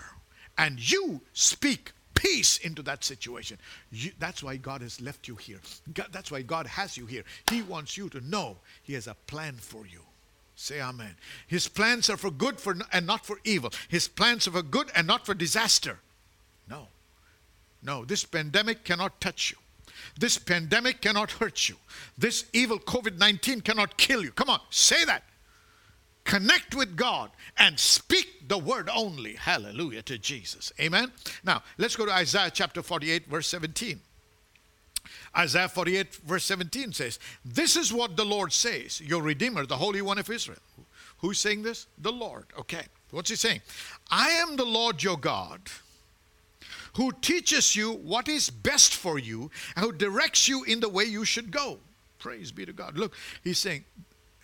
And 0.57 0.78
you 0.78 1.21
speak 1.33 1.92
peace 2.19 2.59
into 2.59 2.83
that 2.83 3.05
situation. 3.05 3.57
You, 3.93 4.11
that's 4.19 4.43
why 4.43 4.57
God 4.57 4.83
has 4.83 5.01
left 5.01 5.29
you 5.29 5.37
here. 5.37 5.61
God, 5.95 6.09
that's 6.11 6.33
why 6.33 6.43
God 6.43 6.67
has 6.67 6.97
you 6.97 7.07
here. 7.07 7.23
He 7.49 7.63
wants 7.63 7.97
you 7.97 8.09
to 8.09 8.21
know 8.21 8.57
He 8.83 8.95
has 8.95 9.07
a 9.07 9.15
plan 9.27 9.55
for 9.55 9.87
you. 9.87 10.01
Say 10.57 10.81
amen. 10.81 11.15
His 11.47 11.69
plans 11.69 12.11
are 12.11 12.17
for 12.17 12.33
good 12.33 12.59
for, 12.61 12.77
and 12.93 13.07
not 13.07 13.25
for 13.25 13.39
evil. 13.45 13.71
His 13.89 14.09
plans 14.09 14.49
are 14.49 14.51
for 14.51 14.63
good 14.63 14.91
and 14.97 15.07
not 15.07 15.25
for 15.25 15.33
disaster. 15.33 16.01
No. 16.69 16.89
No, 17.81 18.05
this 18.05 18.25
pandemic 18.25 18.83
cannot 18.83 19.21
touch 19.21 19.53
you. 19.53 19.59
This 20.19 20.37
pandemic 20.37 21.01
cannot 21.01 21.31
hurt 21.31 21.69
you. 21.69 21.77
This 22.17 22.47
evil 22.53 22.81
COVID 22.81 23.19
19 23.19 23.61
cannot 23.61 23.97
kill 23.97 24.25
you. 24.25 24.33
Come 24.33 24.51
on, 24.51 24.61
say 24.71 25.05
that 25.05 25.23
connect 26.28 26.75
with 26.75 26.94
God 26.94 27.30
and 27.56 27.80
speak 27.80 28.49
the 28.49 28.58
word 28.58 28.88
only. 28.94 29.35
Hallelujah 29.35 30.02
to 30.02 30.18
Jesus. 30.18 30.70
Amen. 30.78 31.11
Now, 31.42 31.62
let's 31.78 31.97
go 31.97 32.04
to 32.04 32.12
Isaiah 32.12 32.50
chapter 32.52 32.82
48, 32.82 33.26
verse 33.26 33.49
17. 33.49 33.99
Isaiah 35.37 35.68
48, 35.68 36.14
verse 36.16 36.44
17 36.44 36.92
says, 36.92 37.18
This 37.44 37.76
is 37.76 37.92
what 37.92 38.16
the 38.16 38.25
Lord 38.25 38.52
says, 38.52 39.00
your 39.00 39.23
Redeemer, 39.23 39.64
the 39.64 39.78
Holy 39.78 40.02
One 40.02 40.18
of 40.18 40.28
Israel. 40.28 40.58
Who's 41.18 41.38
saying 41.38 41.62
this? 41.62 41.87
The 41.97 42.12
Lord. 42.12 42.44
Okay. 42.58 42.85
What's 43.11 43.30
he 43.30 43.37
saying? 43.37 43.62
I 44.11 44.28
am 44.28 44.56
the 44.56 44.66
Lord 44.66 45.02
your 45.02 45.16
God 45.16 45.62
who 46.94 47.12
teaches 47.23 47.75
you 47.75 47.92
what 47.92 48.28
is 48.28 48.50
best 48.50 48.94
for 48.94 49.18
you 49.18 49.50
and 49.76 49.85
who 49.85 49.92
directs 49.92 50.47
you 50.47 50.64
in 50.64 50.80
the 50.80 50.88
way 50.88 51.04
you 51.04 51.25
should 51.25 51.50
go. 51.50 51.78
Praise 52.18 52.52
be 52.52 52.66
to 52.66 52.73
God. 52.73 52.99
Look, 52.99 53.14
he's 53.42 53.58
saying, 53.58 53.85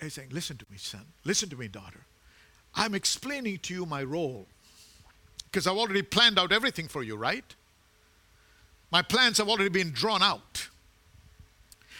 He's 0.04 0.14
saying, 0.14 0.28
Listen 0.30 0.56
to 0.58 0.66
me, 0.70 0.78
son. 0.78 1.04
Listen 1.24 1.48
to 1.50 1.56
me, 1.56 1.68
daughter. 1.68 2.06
I'm 2.74 2.94
explaining 2.94 3.58
to 3.58 3.74
you 3.74 3.86
my 3.86 4.02
role 4.02 4.46
because 5.44 5.66
I've 5.66 5.76
already 5.76 6.02
planned 6.02 6.38
out 6.38 6.52
everything 6.52 6.88
for 6.88 7.02
you, 7.02 7.16
right? 7.16 7.44
My 8.90 9.02
plans 9.02 9.38
have 9.38 9.48
already 9.48 9.70
been 9.70 9.92
drawn 9.92 10.22
out. 10.22 10.68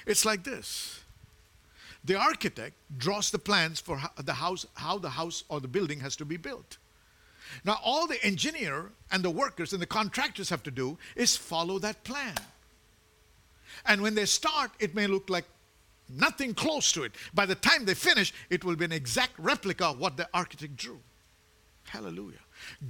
It's 0.07 0.25
like 0.25 0.45
this 0.45 1.01
the 2.05 2.17
architect 2.17 2.75
draws 2.99 3.31
the 3.31 3.39
plans 3.39 3.81
for 3.81 4.01
the 4.23 4.35
house, 4.35 4.67
how 4.75 4.99
the 4.99 5.11
house 5.11 5.43
or 5.49 5.61
the 5.61 5.69
building 5.69 6.01
has 6.01 6.17
to 6.17 6.25
be 6.25 6.37
built. 6.37 6.77
Now, 7.65 7.79
all 7.83 8.07
the 8.07 8.23
engineer 8.25 8.91
and 9.11 9.23
the 9.23 9.31
workers 9.31 9.73
and 9.73 9.81
the 9.81 9.87
contractors 9.87 10.51
have 10.51 10.63
to 10.65 10.71
do 10.71 10.99
is 11.17 11.37
follow 11.37 11.79
that 11.79 12.05
plan. 12.05 12.35
And 13.87 14.03
when 14.03 14.15
they 14.15 14.27
start, 14.27 14.71
it 14.79 14.95
may 14.95 15.07
look 15.07 15.31
like 15.31 15.47
Nothing 16.09 16.55
close 16.55 16.93
to 16.93 17.03
it. 17.03 17.13
By 17.33 17.47
the 17.47 17.55
time 17.55 17.85
they 17.85 17.95
finish, 17.95 18.33
it 18.51 18.65
will 18.65 18.77
be 18.77 18.85
an 18.85 18.93
exact 18.93 19.39
replica 19.39 19.87
of 19.87 19.99
what 19.99 20.17
the 20.17 20.29
architect 20.35 20.77
drew. 20.77 21.01
Hallelujah. 21.89 22.39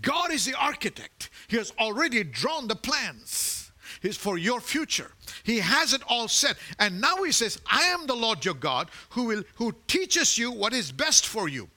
God 0.00 0.32
is 0.32 0.44
the 0.44 0.54
architect. 0.54 1.30
He 1.48 1.56
has 1.56 1.72
already 1.78 2.22
drawn 2.24 2.68
the 2.68 2.76
plans. 2.76 3.72
He's 4.00 4.16
for 4.16 4.38
your 4.38 4.60
future. 4.60 5.12
He 5.44 5.60
has 5.60 5.92
it 5.92 6.02
all 6.08 6.28
set. 6.28 6.56
And 6.78 7.00
now 7.00 7.22
he 7.22 7.32
says, 7.32 7.60
I 7.70 7.82
am 7.84 8.06
the 8.06 8.14
Lord 8.14 8.44
your 8.44 8.54
God 8.54 8.88
who 9.10 9.24
will 9.24 9.44
who 9.54 9.74
teaches 9.86 10.36
you 10.38 10.50
what 10.50 10.72
is 10.72 10.92
best 10.92 11.26
for 11.26 11.48
you. 11.48 11.68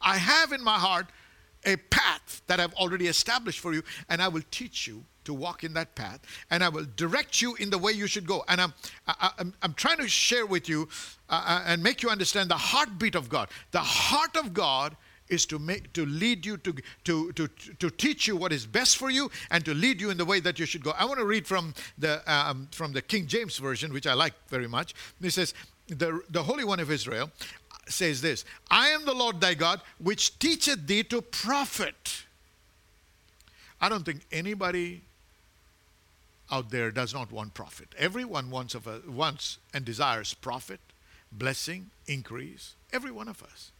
I 0.00 0.18
have 0.18 0.52
in 0.52 0.62
my 0.62 0.78
heart 0.78 1.06
a 1.64 1.76
path 1.76 2.42
that 2.46 2.60
I've 2.60 2.74
already 2.74 3.08
established 3.08 3.60
for 3.60 3.74
you, 3.74 3.82
and 4.08 4.22
I 4.22 4.28
will 4.28 4.42
teach 4.50 4.86
you 4.86 5.04
to 5.26 5.34
walk 5.34 5.64
in 5.64 5.74
that 5.74 5.94
path, 5.94 6.20
and 6.50 6.64
I 6.64 6.68
will 6.68 6.86
direct 6.96 7.42
you 7.42 7.54
in 7.56 7.70
the 7.70 7.78
way 7.78 7.92
you 7.92 8.06
should 8.06 8.26
go. 8.26 8.44
And 8.48 8.60
I'm, 8.60 8.74
I, 9.06 9.30
am 9.38 9.54
I'm 9.62 9.74
trying 9.74 9.98
to 9.98 10.08
share 10.08 10.46
with 10.46 10.68
you 10.68 10.88
uh, 11.28 11.42
uh, 11.46 11.64
and 11.66 11.82
make 11.82 12.02
you 12.02 12.08
understand 12.08 12.50
the 12.50 12.56
heartbeat 12.56 13.14
of 13.14 13.28
God. 13.28 13.48
The 13.72 13.80
heart 13.80 14.36
of 14.36 14.54
God 14.54 14.96
is 15.28 15.46
to 15.46 15.58
make 15.58 15.92
to 15.92 16.06
lead 16.06 16.46
you 16.46 16.56
to, 16.58 16.74
to 17.04 17.32
to 17.32 17.48
to 17.78 17.90
teach 17.90 18.26
you 18.26 18.36
what 18.36 18.52
is 18.52 18.66
best 18.66 18.96
for 18.96 19.10
you 19.10 19.30
and 19.50 19.64
to 19.64 19.74
lead 19.74 20.00
you 20.00 20.10
in 20.10 20.16
the 20.16 20.24
way 20.24 20.40
that 20.40 20.58
you 20.58 20.66
should 20.66 20.84
go. 20.84 20.92
I 20.96 21.04
want 21.04 21.18
to 21.18 21.26
read 21.26 21.46
from 21.46 21.74
the 21.98 22.22
um, 22.32 22.68
from 22.72 22.92
the 22.92 23.02
King 23.02 23.26
James 23.26 23.58
version, 23.58 23.92
which 23.92 24.06
I 24.06 24.14
like 24.14 24.34
very 24.48 24.68
much. 24.68 24.94
It 25.20 25.30
says, 25.30 25.54
"the 25.88 26.20
the 26.30 26.42
Holy 26.42 26.64
One 26.64 26.80
of 26.80 26.90
Israel." 26.90 27.30
Says 27.88 28.20
this 28.20 28.44
I 28.68 28.88
am 28.88 29.04
the 29.04 29.14
Lord 29.14 29.40
thy 29.40 29.54
God, 29.54 29.80
which 29.98 30.40
teacheth 30.40 30.88
thee 30.88 31.04
to 31.04 31.22
profit. 31.22 32.24
I 33.80 33.88
don't 33.88 34.04
think 34.04 34.22
anybody 34.32 35.02
out 36.50 36.70
there 36.70 36.90
does 36.90 37.12
not 37.12 37.32
want 37.32 37.54
profit. 37.54 37.88
Everyone 37.98 38.50
wants, 38.50 38.74
of 38.74 38.86
a, 38.86 39.00
wants 39.08 39.58
and 39.74 39.84
desires 39.84 40.34
profit, 40.34 40.80
blessing, 41.32 41.90
increase. 42.06 42.74
Every 42.92 43.10
one 43.10 43.28
of 43.28 43.42
us. 43.42 43.72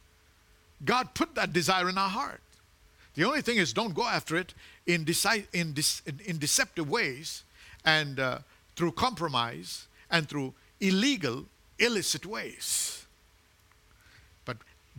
God 0.85 1.15
put 1.15 1.35
that 1.37 1.53
desire 1.53 1.89
in 1.89 1.97
our 1.97 2.09
heart. 2.09 2.41
The 3.15 3.25
only 3.25 3.41
thing 3.41 3.57
is, 3.57 3.73
don't 3.73 3.95
go 3.95 4.05
after 4.05 4.37
it 4.37 4.53
in, 4.87 5.05
deci- 5.05 5.47
in, 5.53 5.73
de- 5.73 6.29
in 6.29 6.39
deceptive 6.39 6.89
ways 6.89 7.45
and 7.85 8.21
uh, 8.21 8.39
through 8.75 8.93
compromise 8.93 9.87
and 10.11 10.29
through 10.29 10.53
illegal, 10.81 11.47
illicit 11.79 12.27
ways. 12.27 13.06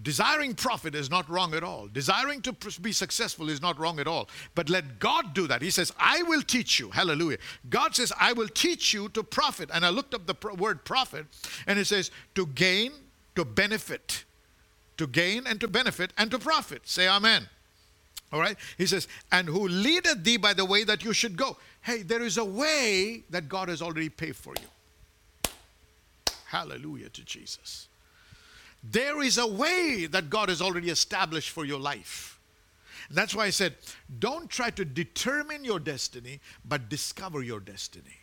Desiring 0.04 0.54
profit 0.54 0.94
is 0.94 1.10
not 1.10 1.27
wrong 1.27 1.56
at 1.56 1.63
all. 1.63 1.88
Desiring 1.88 2.42
to 2.44 2.54
be 2.80 2.92
successful 2.92 3.50
is 3.50 3.62
not 3.62 3.80
wrong 3.80 4.00
at 4.00 4.08
all. 4.08 4.30
But 4.54 4.70
let 4.70 5.00
God 5.00 5.34
do 5.34 5.48
that. 5.48 5.62
He 5.62 5.72
says, 5.72 5.92
I 6.00 6.22
will 6.24 6.44
teach 6.44 6.80
you. 6.80 6.92
Hallelujah. 6.92 7.39
God 7.70 7.96
says, 7.96 8.13
I 8.20 8.34
will 8.34 8.48
teach 8.48 8.94
you 8.94 9.10
to 9.10 9.24
profit. 9.24 9.72
And 9.74 9.84
I 9.84 9.89
looked 9.89 10.13
up 10.13 10.27
the 10.27 10.36
word 10.56 10.86
profit, 10.86 11.25
and 11.66 11.80
it 11.80 11.86
says, 11.86 12.12
to 12.36 12.46
gain, 12.46 12.92
to 13.36 13.44
benefit. 13.44 14.24
To 14.98 15.08
gain 15.08 15.48
and 15.48 15.60
to 15.62 15.68
benefit 15.68 16.13
and 16.18 16.30
to 16.32 16.39
profit. 16.39 16.88
Say 16.88 17.08
amen. 17.08 17.50
All 18.32 18.39
right? 18.39 18.58
He 18.77 18.86
says, 18.86 19.08
and 19.32 19.48
who 19.48 19.68
leadeth 19.68 20.24
thee 20.24 20.38
by 20.38 20.54
the 20.54 20.66
way 20.66 20.84
that 20.84 21.04
you 21.04 21.13
should 21.13 21.38
go. 21.38 21.58
Hey, 21.82 22.01
there 22.01 22.22
is 22.22 22.38
a 22.38 22.46
way 22.46 23.24
that 23.30 23.48
God 23.48 23.70
has 23.70 23.82
already 23.82 24.10
paid 24.10 24.36
for 24.36 24.54
you. 24.62 25.51
Hallelujah 26.46 27.10
to 27.10 27.24
Jesus. 27.24 27.88
There 28.84 29.22
is 29.22 29.38
a 29.38 29.48
way 29.48 30.07
that 30.10 30.29
God 30.29 30.50
has 30.50 30.62
already 30.62 30.89
established 30.89 31.50
for 31.50 31.65
your 31.65 31.79
life. 31.79 32.39
That's 33.10 33.34
why 33.34 33.46
I 33.46 33.50
said, 33.51 33.75
don't 34.19 34.50
try 34.50 34.69
to 34.72 34.84
determine 34.84 35.63
your 35.63 35.79
destiny, 35.79 36.39
but 36.65 36.89
discover 36.89 37.41
your 37.41 37.60
destiny. 37.60 38.17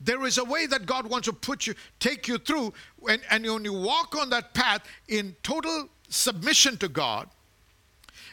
There 0.00 0.24
is 0.24 0.38
a 0.38 0.44
way 0.44 0.66
that 0.66 0.86
God 0.86 1.06
wants 1.08 1.26
to 1.26 1.32
put 1.34 1.66
you, 1.66 1.74
take 1.98 2.26
you 2.26 2.38
through, 2.38 2.72
and, 3.08 3.20
and 3.30 3.44
when 3.44 3.64
you 3.64 3.74
walk 3.74 4.16
on 4.16 4.30
that 4.30 4.54
path 4.54 4.82
in 5.08 5.36
total 5.42 5.88
submission 6.08 6.78
to 6.78 6.88
God, 6.88 7.28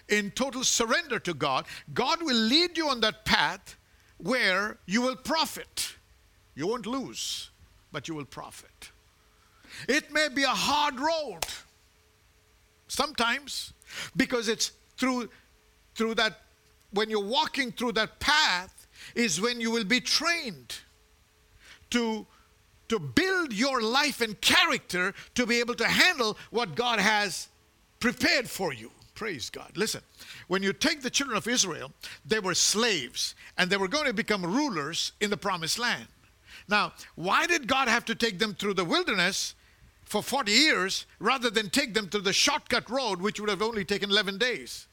in 0.08 0.32
total 0.32 0.63
surrender 0.63 1.20
to 1.20 1.34
God, 1.34 1.65
God 1.94 2.22
will 2.22 2.38
lead 2.38 2.77
you 2.77 2.88
on 2.88 3.01
that 3.01 3.25
path 3.25 3.75
where 4.17 4.77
you 4.86 5.01
will 5.01 5.17
profit. 5.17 5.96
You 6.56 6.67
won't 6.67 6.86
lose, 6.86 7.50
but 7.91 8.08
you 8.08 8.15
will 8.15 8.25
profit. 8.25 8.91
It 9.88 10.12
may 10.12 10.30
be 10.30 10.44
a 10.44 10.50
hard 10.50 11.00
road 11.00 11.40
sometimes 12.88 13.74
because 14.16 14.48
it's 14.48 14.72
through 14.98 15.30
through 15.96 16.16
that 16.16 16.42
when 16.92 17.10
you're 17.10 17.26
walking 17.26 17.72
through 17.72 17.92
that 17.94 18.20
path 18.20 18.88
is 19.16 19.42
when 19.42 19.60
you 19.60 19.72
will 19.72 19.84
be 19.84 20.00
trained 20.00 20.76
to 21.90 22.26
to 22.88 23.00
build 23.00 23.54
your 23.54 23.82
life 23.82 24.22
and 24.22 24.40
character 24.40 25.14
to 25.36 25.46
be 25.46 25.60
able 25.60 25.76
to 25.76 25.88
handle 25.88 26.38
what 26.52 26.76
God 26.76 27.00
has 27.00 27.50
prepared 28.00 28.50
for 28.50 28.74
you. 28.74 28.92
Praise 29.14 29.50
God. 29.50 29.72
Listen, 29.76 30.02
when 30.48 30.64
you 30.64 30.72
take 30.72 31.02
the 31.02 31.10
children 31.10 31.36
of 31.38 31.48
Israel, 31.48 31.92
they 32.26 32.40
were 32.40 32.54
slaves 32.54 33.36
and 33.58 33.70
they 33.70 33.76
were 33.76 33.88
going 33.88 34.06
to 34.06 34.14
become 34.14 34.46
rulers 34.46 35.12
in 35.20 35.30
the 35.30 35.38
promised 35.38 35.80
land. 35.80 36.08
Now, 36.68 36.94
why 37.16 37.48
did 37.48 37.68
God 37.68 37.88
have 37.88 38.06
to 38.06 38.16
take 38.16 38.40
them 38.40 38.54
through 38.54 38.76
the 38.76 38.86
wilderness 38.86 39.56
for 40.04 40.24
40 40.24 40.52
years 40.52 41.06
rather 41.20 41.50
than 41.50 41.70
take 41.70 41.94
them 41.94 42.08
through 42.08 42.22
the 42.22 42.34
shortcut 42.34 42.90
road, 42.90 43.22
which 43.22 43.40
would 43.40 43.50
have 43.50 43.62
only 43.62 43.86
taken 43.86 44.10
11 44.10 44.38
days? 44.38 44.88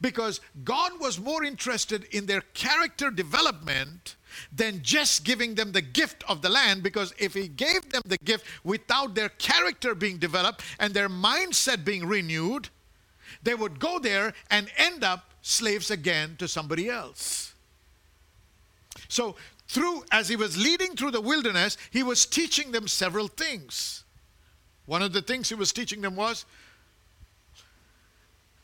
Because 0.00 0.40
God 0.64 0.92
was 1.00 1.18
more 1.18 1.44
interested 1.44 2.04
in 2.10 2.26
their 2.26 2.42
character 2.54 3.10
development 3.10 4.16
than 4.54 4.82
just 4.82 5.24
giving 5.24 5.54
them 5.54 5.72
the 5.72 5.82
gift 5.82 6.24
of 6.28 6.42
the 6.42 6.48
land. 6.48 6.82
Because 6.82 7.14
if 7.18 7.34
He 7.34 7.48
gave 7.48 7.90
them 7.90 8.02
the 8.06 8.18
gift 8.18 8.46
without 8.64 9.14
their 9.14 9.28
character 9.30 9.94
being 9.94 10.18
developed 10.18 10.62
and 10.78 10.94
their 10.94 11.08
mindset 11.08 11.84
being 11.84 12.06
renewed, 12.06 12.68
they 13.42 13.54
would 13.54 13.78
go 13.78 13.98
there 13.98 14.34
and 14.50 14.70
end 14.76 15.04
up 15.04 15.30
slaves 15.42 15.90
again 15.90 16.36
to 16.38 16.46
somebody 16.46 16.88
else. 16.88 17.54
So, 19.08 19.36
through 19.72 20.04
as 20.12 20.28
he 20.28 20.36
was 20.36 20.62
leading 20.62 20.96
through 20.96 21.12
the 21.12 21.20
wilderness, 21.20 21.78
he 21.90 22.02
was 22.02 22.26
teaching 22.26 22.72
them 22.72 22.86
several 22.86 23.26
things. 23.26 24.04
One 24.84 25.00
of 25.00 25.14
the 25.14 25.22
things 25.22 25.48
he 25.48 25.54
was 25.54 25.72
teaching 25.72 26.02
them 26.02 26.14
was 26.14 26.44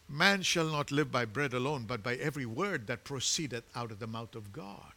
man 0.06 0.42
shall 0.42 0.66
not 0.66 0.90
live 0.90 1.10
by 1.10 1.24
bread 1.24 1.54
alone, 1.54 1.84
but 1.86 2.02
by 2.02 2.16
every 2.16 2.44
word 2.44 2.86
that 2.88 3.04
proceedeth 3.04 3.64
out 3.74 3.90
of 3.90 3.98
the 3.98 4.06
mouth 4.06 4.34
of 4.34 4.52
God. 4.52 4.92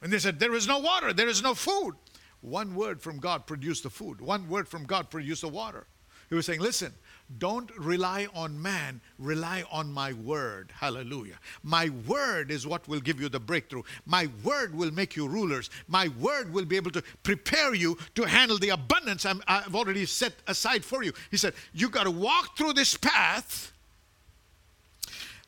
And 0.00 0.10
they 0.10 0.18
said, 0.18 0.40
There 0.40 0.54
is 0.54 0.66
no 0.66 0.78
water, 0.78 1.12
there 1.12 1.28
is 1.28 1.42
no 1.42 1.54
food. 1.54 1.96
One 2.40 2.74
word 2.74 3.02
from 3.02 3.18
God 3.18 3.46
produced 3.46 3.82
the 3.82 3.90
food, 3.90 4.22
one 4.22 4.48
word 4.48 4.66
from 4.68 4.84
God 4.84 5.10
produced 5.10 5.42
the 5.42 5.48
water. 5.48 5.86
He 6.30 6.34
was 6.34 6.46
saying, 6.46 6.60
Listen, 6.60 6.94
don't 7.38 7.70
rely 7.78 8.26
on 8.34 8.60
man, 8.60 9.00
rely 9.18 9.64
on 9.70 9.92
my 9.92 10.12
word. 10.12 10.72
Hallelujah. 10.74 11.38
My 11.62 11.90
word 12.06 12.50
is 12.50 12.66
what 12.66 12.86
will 12.88 13.00
give 13.00 13.20
you 13.20 13.28
the 13.28 13.40
breakthrough. 13.40 13.82
My 14.06 14.28
word 14.42 14.74
will 14.74 14.92
make 14.92 15.16
you 15.16 15.26
rulers. 15.28 15.70
My 15.88 16.08
word 16.20 16.52
will 16.52 16.64
be 16.64 16.76
able 16.76 16.90
to 16.92 17.02
prepare 17.22 17.74
you 17.74 17.98
to 18.14 18.24
handle 18.24 18.58
the 18.58 18.70
abundance 18.70 19.26
i 19.26 19.34
have 19.46 19.74
already 19.74 20.06
set 20.06 20.34
aside 20.46 20.84
for 20.84 21.02
you. 21.02 21.12
He 21.30 21.36
said, 21.36 21.54
You 21.72 21.88
got 21.88 22.04
to 22.04 22.10
walk 22.10 22.56
through 22.56 22.74
this 22.74 22.96
path. 22.96 23.72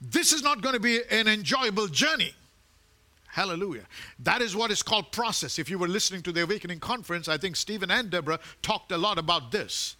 This 0.01 0.33
is 0.33 0.43
not 0.43 0.61
going 0.61 0.75
to 0.75 0.81
be 0.81 1.01
an 1.11 1.29
enjoyable 1.29 1.89
journey. 1.89 2.35
Hallelujah. 3.29 3.85
That 4.21 4.43
is 4.43 4.55
what 4.55 4.71
is 4.71 4.83
called 4.83 5.11
process. 5.11 5.59
If 5.59 5.69
you 5.69 5.79
were 5.79 5.89
listening 5.89 6.23
to 6.23 6.33
the 6.33 6.43
Awakening 6.43 6.79
Conference, 6.79 7.29
I 7.29 7.37
think 7.37 7.57
Stephen 7.57 7.91
and 7.91 8.11
Deborah 8.11 8.39
talked 8.63 8.93
a 8.93 8.99
lot 8.99 9.19
about 9.19 9.51
this. 9.51 9.97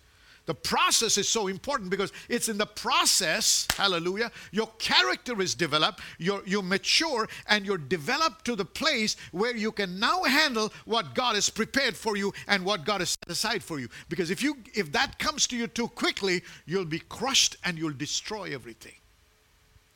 The 0.47 0.55
process 0.55 1.17
is 1.17 1.29
so 1.29 1.49
important 1.49 1.91
because 1.91 2.13
it's 2.29 2.49
in 2.51 2.59
the 2.59 2.67
process, 2.67 3.67
hallelujah, 3.77 4.31
your 4.53 4.67
character 4.79 5.41
is 5.41 5.55
developed, 5.55 6.01
you're, 6.19 6.43
you 6.47 6.61
mature, 6.61 7.29
and 7.49 7.65
you're 7.65 7.79
developed 7.79 8.45
to 8.45 8.57
the 8.57 8.65
place 8.65 9.17
where 9.33 9.57
you 9.57 9.73
can 9.73 9.99
now 9.99 10.23
handle 10.25 10.71
what 10.85 11.15
God 11.15 11.35
has 11.35 11.49
prepared 11.49 11.97
for 11.97 12.17
you 12.17 12.33
and 12.47 12.65
what 12.65 12.85
God 12.85 13.01
has 13.01 13.11
set 13.11 13.31
aside 13.31 13.63
for 13.63 13.81
you. 13.81 13.89
Because 14.11 14.31
if 14.31 14.43
you 14.43 14.59
if 14.75 14.93
that 14.93 15.19
comes 15.19 15.47
to 15.47 15.57
you 15.57 15.67
too 15.67 15.89
quickly, 15.89 16.43
you'll 16.67 16.85
be 16.85 16.99
crushed 16.99 17.57
and 17.65 17.79
you'll 17.79 17.93
destroy 17.93 18.53
everything. 18.53 18.95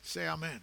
Say 0.01 0.27
amen. 0.27 0.61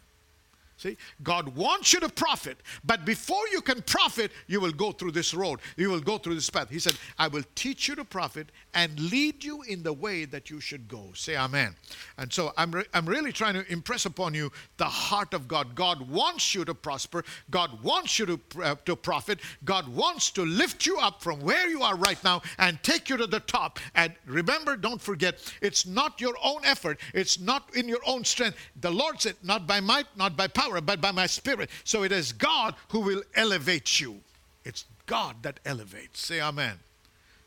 See, 0.87 0.97
God 1.25 1.49
wants 1.57 1.93
you 1.93 1.99
to 2.00 2.09
profit, 2.09 2.59
but 2.85 3.05
before 3.05 3.43
you 3.50 3.61
can 3.61 3.83
profit, 3.83 4.31
you 4.47 4.61
will 4.61 4.71
go 4.71 4.93
through 4.93 5.11
this 5.12 5.35
road. 5.35 5.59
You 5.76 5.90
will 5.90 6.00
go 6.00 6.16
through 6.16 6.37
this 6.37 6.49
path. 6.49 6.71
He 6.71 6.78
said, 6.78 6.95
I 7.19 7.26
will 7.26 7.43
teach 7.57 7.88
you 7.88 7.97
to 7.97 8.05
profit 8.05 8.52
and 8.73 8.99
lead 9.11 9.43
you 9.43 9.62
in 9.62 9.83
the 9.83 9.93
way 9.93 10.26
that 10.26 10.49
you 10.49 10.61
should 10.61 10.87
go. 10.87 11.11
Say 11.14 11.37
amen. 11.37 11.75
And 12.19 12.33
so 12.33 12.52
I'm, 12.57 12.71
re- 12.71 12.85
I'm 12.95 13.07
really 13.07 13.33
trying 13.33 13.55
to 13.55 13.73
impress 13.73 14.07
upon 14.07 14.35
you 14.35 14.52
the 14.76 14.85
heart 14.85 15.35
of 15.35 15.49
God. 15.49 15.75
God 15.75 16.09
wants 16.09 16.55
you 16.55 16.64
to 16.64 16.75
prosper. 16.75 17.25
God 17.50 17.83
wants 17.83 18.21
you 18.21 18.26
to, 18.26 18.40
uh, 18.62 18.76
to 18.85 18.95
profit. 18.95 19.40
God 19.64 19.88
wants 19.88 20.31
to 20.33 20.45
lift 20.45 20.87
you 20.87 20.99
up 20.99 21.21
from 21.21 21.40
where 21.40 21.69
you 21.69 21.83
are 21.83 21.97
right 21.97 22.23
now 22.23 22.43
and 22.59 22.81
take 22.85 23.09
you 23.09 23.16
to 23.16 23.26
the 23.26 23.40
top. 23.40 23.81
And 23.97 24.12
remember, 24.25 24.76
don't 24.76 25.00
forget, 25.00 25.52
it's 25.61 25.85
not 25.85 26.21
your 26.21 26.37
own 26.45 26.61
effort, 26.64 27.00
it's 27.12 27.40
not 27.40 27.75
in 27.75 27.88
your 27.88 28.02
own 28.07 28.23
strength. 28.23 28.59
The 28.81 28.90
Lord 28.90 29.21
said, 29.21 29.34
Not 29.43 29.67
by 29.67 29.80
might, 29.80 30.06
not 30.17 30.37
by 30.37 30.47
power, 30.47 30.75
but 30.80 31.00
by 31.00 31.12
my 31.12 31.26
spirit. 31.26 31.71
So 31.84 32.02
it 32.02 32.12
is 32.12 32.32
God 32.32 32.75
who 32.89 33.00
will 33.00 33.23
elevate 33.34 34.00
you. 34.00 34.21
It's 34.65 34.84
God 35.06 35.36
that 35.43 35.60
elevates. 35.65 36.21
Say 36.21 36.41
amen. 36.41 36.78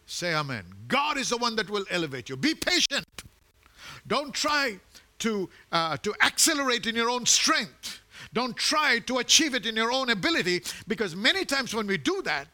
Say 0.06 0.34
amen. 0.34 0.64
God 0.88 1.18
is 1.18 1.30
the 1.30 1.38
one 1.38 1.56
that 1.58 1.70
will 1.70 1.86
elevate 1.92 2.30
you. 2.30 2.38
Be 2.38 2.56
patient. 2.56 3.06
Don't 4.08 4.34
try 4.34 4.80
to, 5.20 5.50
uh, 5.72 5.98
to 5.98 6.14
accelerate 6.22 6.88
in 6.88 6.96
your 6.96 7.10
own 7.10 7.26
strength. 7.26 8.00
Don't 8.34 8.56
try 8.56 9.00
to 9.00 9.18
achieve 9.18 9.54
it 9.54 9.66
in 9.66 9.76
your 9.76 9.92
own 9.92 10.10
ability 10.10 10.64
because 10.88 11.16
many 11.16 11.46
times 11.46 11.74
when 11.74 11.88
we 11.88 11.98
do 11.98 12.22
that, 12.24 12.48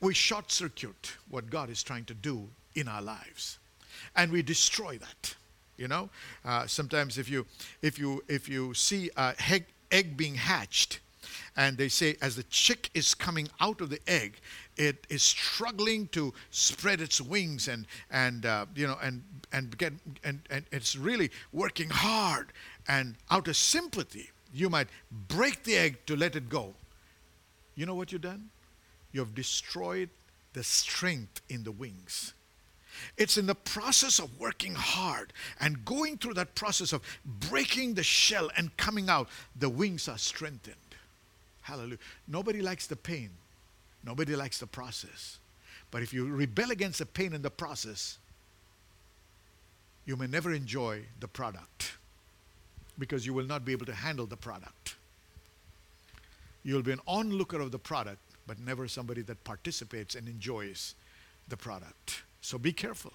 we 0.00 0.14
short 0.14 0.50
circuit 0.50 1.12
what 1.28 1.50
God 1.50 1.68
is 1.68 1.82
trying 1.82 2.04
to 2.06 2.14
do 2.14 2.48
in 2.74 2.88
our 2.88 3.02
lives 3.02 3.58
and 4.16 4.32
we 4.32 4.42
destroy 4.42 4.98
that 4.98 5.34
you 5.80 5.88
know? 5.88 6.08
Uh, 6.44 6.66
sometimes 6.66 7.18
if 7.18 7.28
you 7.28 7.46
if 7.82 7.98
you 7.98 8.22
if 8.28 8.48
you 8.48 8.74
see 8.74 9.10
a 9.16 9.34
egg, 9.48 9.64
egg 9.90 10.16
being 10.16 10.34
hatched 10.34 11.00
and 11.56 11.76
they 11.76 11.88
say 11.88 12.16
as 12.22 12.36
the 12.36 12.44
chick 12.44 12.90
is 12.94 13.14
coming 13.14 13.48
out 13.60 13.80
of 13.80 13.90
the 13.90 14.00
egg 14.06 14.34
it 14.76 15.06
is 15.08 15.22
struggling 15.22 16.06
to 16.08 16.32
spread 16.50 17.00
its 17.00 17.20
wings 17.20 17.68
and 17.68 17.86
and 18.10 18.46
uh, 18.46 18.64
you 18.74 18.86
know 18.86 18.96
and 19.02 19.22
and 19.52 19.76
get 19.76 19.92
and, 20.22 20.40
and 20.50 20.64
it's 20.70 20.96
really 20.96 21.30
working 21.52 21.90
hard 21.90 22.52
and 22.88 23.16
out 23.30 23.48
of 23.48 23.56
sympathy 23.56 24.30
you 24.52 24.68
might 24.68 24.88
break 25.28 25.62
the 25.62 25.76
egg 25.76 25.98
to 26.06 26.16
let 26.16 26.36
it 26.36 26.48
go. 26.48 26.74
You 27.76 27.86
know 27.86 27.94
what 27.94 28.12
you've 28.12 28.22
done? 28.22 28.50
You 29.12 29.20
have 29.20 29.34
destroyed 29.34 30.10
the 30.52 30.64
strength 30.64 31.40
in 31.48 31.62
the 31.62 31.72
wings 31.72 32.34
it's 33.16 33.36
in 33.36 33.46
the 33.46 33.54
process 33.54 34.18
of 34.18 34.38
working 34.38 34.74
hard 34.74 35.32
and 35.60 35.84
going 35.84 36.18
through 36.18 36.34
that 36.34 36.54
process 36.54 36.92
of 36.92 37.02
breaking 37.24 37.94
the 37.94 38.02
shell 38.02 38.50
and 38.56 38.76
coming 38.76 39.08
out, 39.08 39.28
the 39.56 39.68
wings 39.68 40.08
are 40.08 40.18
strengthened. 40.18 40.76
Hallelujah. 41.62 41.98
Nobody 42.26 42.62
likes 42.62 42.86
the 42.86 42.96
pain, 42.96 43.30
nobody 44.04 44.34
likes 44.36 44.58
the 44.58 44.66
process. 44.66 45.38
But 45.90 46.02
if 46.02 46.12
you 46.12 46.26
rebel 46.26 46.70
against 46.70 47.00
the 47.00 47.06
pain 47.06 47.32
in 47.32 47.42
the 47.42 47.50
process, 47.50 48.18
you 50.04 50.16
may 50.16 50.26
never 50.26 50.52
enjoy 50.52 51.02
the 51.18 51.28
product 51.28 51.92
because 52.98 53.26
you 53.26 53.34
will 53.34 53.46
not 53.46 53.64
be 53.64 53.72
able 53.72 53.86
to 53.86 53.94
handle 53.94 54.26
the 54.26 54.36
product. 54.36 54.96
You'll 56.62 56.82
be 56.82 56.92
an 56.92 57.00
onlooker 57.06 57.60
of 57.60 57.72
the 57.72 57.78
product, 57.78 58.18
but 58.46 58.58
never 58.58 58.86
somebody 58.86 59.22
that 59.22 59.42
participates 59.44 60.14
and 60.14 60.28
enjoys 60.28 60.94
the 61.48 61.56
product. 61.56 62.22
So 62.40 62.58
be 62.58 62.72
careful. 62.72 63.12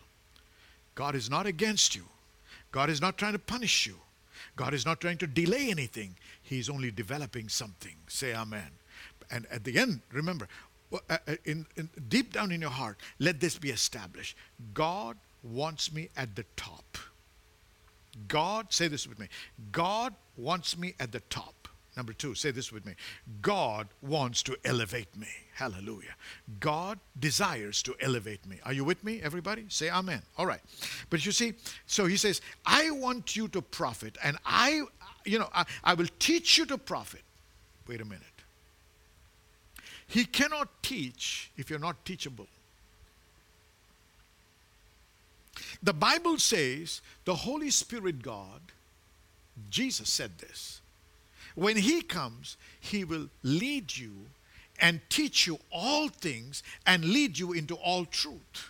God 0.94 1.16
is 1.16 1.30
not 1.30 1.46
against 1.46 1.96
you. 1.96 2.04
God 2.72 2.90
is 2.90 3.02
not 3.02 3.18
trying 3.18 3.34
to 3.34 3.40
punish 3.40 3.86
you. 3.86 3.96
God 4.56 4.74
is 4.74 4.86
not 4.86 5.02
trying 5.02 5.18
to 5.20 5.28
delay 5.28 5.70
anything. 5.70 6.16
He's 6.42 6.70
only 6.70 6.92
developing 6.92 7.50
something. 7.50 7.96
Say 8.08 8.34
amen. 8.34 8.70
And 9.32 9.46
at 9.52 9.64
the 9.64 9.78
end, 9.78 10.02
remember, 10.12 10.48
uh, 10.94 11.00
uh, 11.10 11.36
in, 11.46 11.66
in, 11.76 11.90
deep 12.10 12.32
down 12.32 12.52
in 12.52 12.62
your 12.62 12.70
heart, 12.70 12.98
let 13.20 13.40
this 13.40 13.58
be 13.58 13.70
established. 13.70 14.38
God 14.74 15.18
wants 15.44 15.92
me 15.92 16.10
at 16.16 16.36
the 16.36 16.46
top. 16.56 16.98
God, 18.28 18.72
say 18.72 18.88
this 18.88 19.08
with 19.08 19.20
me. 19.20 19.28
God 19.72 20.14
wants 20.38 20.78
me 20.78 20.94
at 21.00 21.12
the 21.12 21.20
top. 21.22 21.65
Number 21.96 22.12
two, 22.12 22.36
say 22.36 22.52
this 22.52 22.72
with 22.72 22.86
me 22.86 22.96
God 23.42 23.88
wants 24.02 24.44
to 24.44 24.58
elevate 24.66 25.16
me. 25.18 25.28
Hallelujah. 25.54 26.16
God 26.60 27.00
desires 27.20 27.82
to 27.84 27.96
elevate 28.02 28.46
me. 28.46 28.60
Are 28.64 28.74
you 28.74 28.84
with 28.84 29.04
me, 29.04 29.22
everybody? 29.22 29.66
Say 29.70 29.90
amen. 29.90 30.22
All 30.38 30.46
right. 30.46 30.60
But 31.10 31.26
you 31.26 31.32
see, 31.32 31.54
so 31.86 32.06
he 32.06 32.18
says, 32.18 32.42
I 32.66 32.92
want 32.92 33.36
you 33.36 33.48
to 33.50 33.62
profit, 33.62 34.18
and 34.24 34.38
I, 34.46 34.82
you 35.24 35.40
know, 35.40 35.50
I, 35.54 35.66
I 35.84 35.94
will 35.94 36.08
teach 36.20 36.58
you 36.58 36.66
to 36.66 36.78
profit. 36.78 37.22
Wait 37.88 38.02
a 38.02 38.06
minute. 38.06 38.24
He 40.08 40.26
cannot 40.26 40.70
teach 40.84 41.52
if 41.58 41.70
you're 41.70 41.80
not 41.80 42.04
teachable. 42.06 42.48
The 45.82 45.94
Bible 45.94 46.38
says 46.38 47.02
the 47.24 47.36
Holy 47.36 47.70
Spirit 47.70 48.22
God, 48.22 48.62
Jesus 49.70 50.10
said 50.10 50.38
this 50.40 50.82
when 51.56 51.78
He 51.78 52.02
comes, 52.02 52.58
He 52.80 53.04
will 53.04 53.30
lead 53.44 53.98
you 53.98 54.14
and 54.80 55.00
teach 55.10 55.48
you 55.48 55.60
all 55.72 56.10
things 56.10 56.62
and 56.86 57.06
lead 57.06 57.40
you 57.40 57.54
into 57.54 57.76
all 57.76 58.06
truth. 58.06 58.70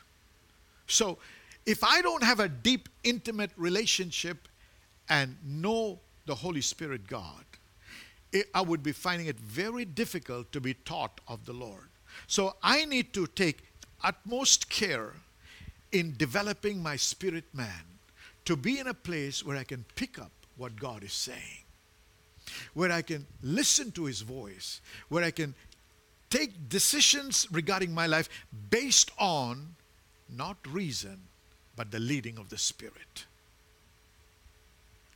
So, 0.88 1.18
if 1.66 1.84
I 1.84 2.02
don't 2.02 2.24
have 2.24 2.40
a 2.40 2.48
deep, 2.48 2.90
intimate 3.04 3.50
relationship 3.58 4.48
and 5.10 5.36
know 5.44 6.00
the 6.28 6.36
Holy 6.36 6.62
Spirit 6.62 7.08
God, 7.08 7.44
it, 8.32 8.48
I 8.54 8.62
would 8.62 8.84
be 8.84 8.92
finding 8.92 9.28
it 9.28 9.40
very 9.40 9.84
difficult 9.84 10.52
to 10.52 10.62
be 10.62 10.76
taught 10.76 11.22
of 11.28 11.46
the 11.46 11.54
Lord. 11.54 11.90
So, 12.28 12.56
I 12.62 12.86
need 12.86 13.14
to 13.14 13.26
take 13.26 13.64
utmost 14.04 14.70
care 14.70 15.14
in 15.92 16.14
developing 16.18 16.84
my 16.84 16.96
spirit 16.96 17.46
man 17.54 17.86
to 18.46 18.56
be 18.56 18.80
in 18.80 18.88
a 18.88 18.94
place 18.94 19.44
where 19.44 19.58
I 19.58 19.64
can 19.64 19.86
pick 19.96 20.20
up 20.20 20.32
what 20.58 20.76
God 20.76 21.04
is 21.04 21.14
saying, 21.14 21.65
where 22.74 22.92
I 22.92 23.02
can 23.02 23.26
listen 23.42 23.92
to 23.92 24.06
His 24.06 24.22
voice, 24.22 24.82
where 25.10 25.24
I 25.24 25.32
can 25.32 25.56
take 26.30 26.70
decisions 26.70 27.48
regarding 27.52 27.94
my 27.94 28.08
life 28.08 28.30
based 28.70 29.12
on 29.18 29.76
not 30.30 30.58
reason, 30.68 31.20
but 31.76 31.92
the 31.92 32.00
leading 32.00 32.38
of 32.38 32.50
the 32.50 32.58
Spirit. 32.58 33.26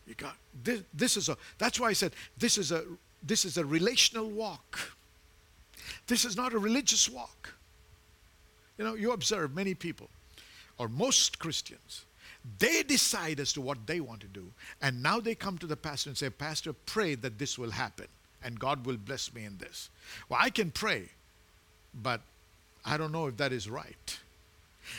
You 0.08 0.16
got 0.16 0.36
this, 0.64 0.82
this 0.94 1.18
is 1.18 1.30
a 1.30 1.38
that's 1.58 1.80
why 1.80 1.90
I 1.90 1.94
said 1.94 2.14
this 2.38 2.58
is 2.58 2.72
a 2.72 2.84
this 3.22 3.46
is 3.46 3.58
a 3.58 3.66
relational 3.66 4.30
walk. 4.30 4.80
This 6.08 6.26
is 6.26 6.36
not 6.36 6.54
a 6.54 6.60
religious 6.60 7.10
walk. 7.10 7.54
You 8.78 8.86
know, 8.86 8.96
you 8.96 9.12
observe 9.12 9.54
many 9.54 9.74
people, 9.76 10.10
or 10.78 10.88
most 10.88 11.38
Christians, 11.38 12.06
they 12.58 12.84
decide 12.84 13.40
as 13.40 13.54
to 13.54 13.62
what 13.62 13.86
they 13.86 14.00
want 14.00 14.22
to 14.22 14.28
do. 14.28 14.46
And 14.82 15.04
now 15.04 15.20
they 15.20 15.36
come 15.36 15.58
to 15.60 15.68
the 15.68 15.76
pastor 15.76 16.10
and 16.10 16.18
say, 16.18 16.30
Pastor, 16.30 16.74
pray 16.74 17.16
that 17.16 17.38
this 17.38 17.58
will 17.58 17.72
happen 17.72 18.08
and 18.44 18.60
God 18.60 18.86
will 18.86 18.98
bless 18.98 19.34
me 19.34 19.46
in 19.46 19.58
this. 19.58 19.90
Well, 20.30 20.40
I 20.42 20.50
can 20.50 20.72
pray, 20.72 21.10
but 21.94 22.22
I 22.86 22.98
don't 22.98 23.12
know 23.12 23.28
if 23.28 23.38
that 23.38 23.52
is 23.52 23.70
right. 23.70 24.20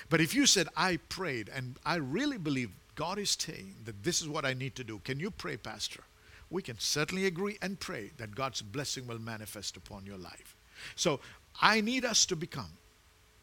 But 0.08 0.20
if 0.20 0.34
you 0.34 0.46
said, 0.46 0.68
I 0.76 0.98
prayed 1.08 1.50
and 1.54 1.76
I 1.84 1.96
really 1.96 2.38
believe 2.38 2.70
God 2.94 3.18
is 3.18 3.36
saying 3.38 3.76
that 3.84 4.04
this 4.04 4.20
is 4.20 4.28
what 4.28 4.44
I 4.44 4.52
need 4.52 4.76
to 4.76 4.84
do, 4.84 5.00
can 5.04 5.18
you 5.18 5.30
pray, 5.30 5.56
Pastor? 5.56 6.02
We 6.50 6.62
can 6.62 6.78
certainly 6.78 7.26
agree 7.26 7.58
and 7.62 7.80
pray 7.80 8.10
that 8.18 8.34
God's 8.34 8.60
blessing 8.60 9.06
will 9.06 9.20
manifest 9.20 9.76
upon 9.76 10.04
your 10.04 10.18
life. 10.18 10.54
So 10.96 11.20
I 11.60 11.80
need 11.80 12.04
us 12.04 12.26
to 12.26 12.36
become, 12.36 12.70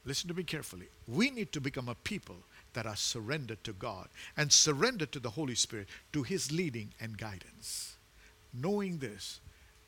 listen 0.06 0.28
to 0.28 0.34
me 0.34 0.44
carefully, 0.44 0.88
we 1.08 1.32
need 1.32 1.52
to 1.54 1.62
become 1.62 1.90
a 1.90 1.96
people 1.96 2.36
that 2.78 2.86
are 2.86 2.96
surrendered 2.96 3.64
to 3.64 3.74
God 3.74 4.08
and 4.38 4.54
surrendered 4.54 5.12
to 5.12 5.20
the 5.20 5.32
Holy 5.32 5.56
Spirit, 5.56 5.88
to 6.14 6.22
His 6.22 6.52
leading 6.52 6.94
and 7.02 7.18
guidance. 7.18 7.96
Knowing 8.54 9.00
this, 9.00 9.40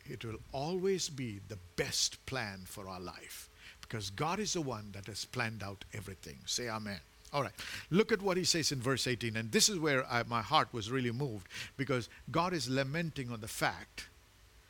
it 0.07 0.25
will 0.25 0.39
always 0.51 1.07
be 1.07 1.39
the 1.49 1.59
best 1.75 2.25
plan 2.25 2.61
for 2.65 2.89
our 2.89 2.99
life 2.99 3.47
because 3.81 4.09
God 4.09 4.39
is 4.39 4.53
the 4.53 4.61
one 4.61 4.89
that 4.93 5.05
has 5.05 5.23
planned 5.23 5.61
out 5.61 5.85
everything. 5.93 6.39
Say 6.47 6.67
Amen. 6.67 6.99
All 7.31 7.43
right. 7.43 7.53
Look 7.91 8.11
at 8.11 8.23
what 8.23 8.37
he 8.37 8.43
says 8.43 8.71
in 8.71 8.81
verse 8.81 9.05
18. 9.05 9.37
And 9.37 9.51
this 9.51 9.69
is 9.69 9.77
where 9.77 10.03
I, 10.11 10.23
my 10.23 10.41
heart 10.41 10.69
was 10.71 10.89
really 10.89 11.11
moved 11.11 11.47
because 11.77 12.09
God 12.31 12.53
is 12.53 12.67
lamenting 12.67 13.31
on 13.31 13.39
the 13.39 13.47
fact. 13.47 14.07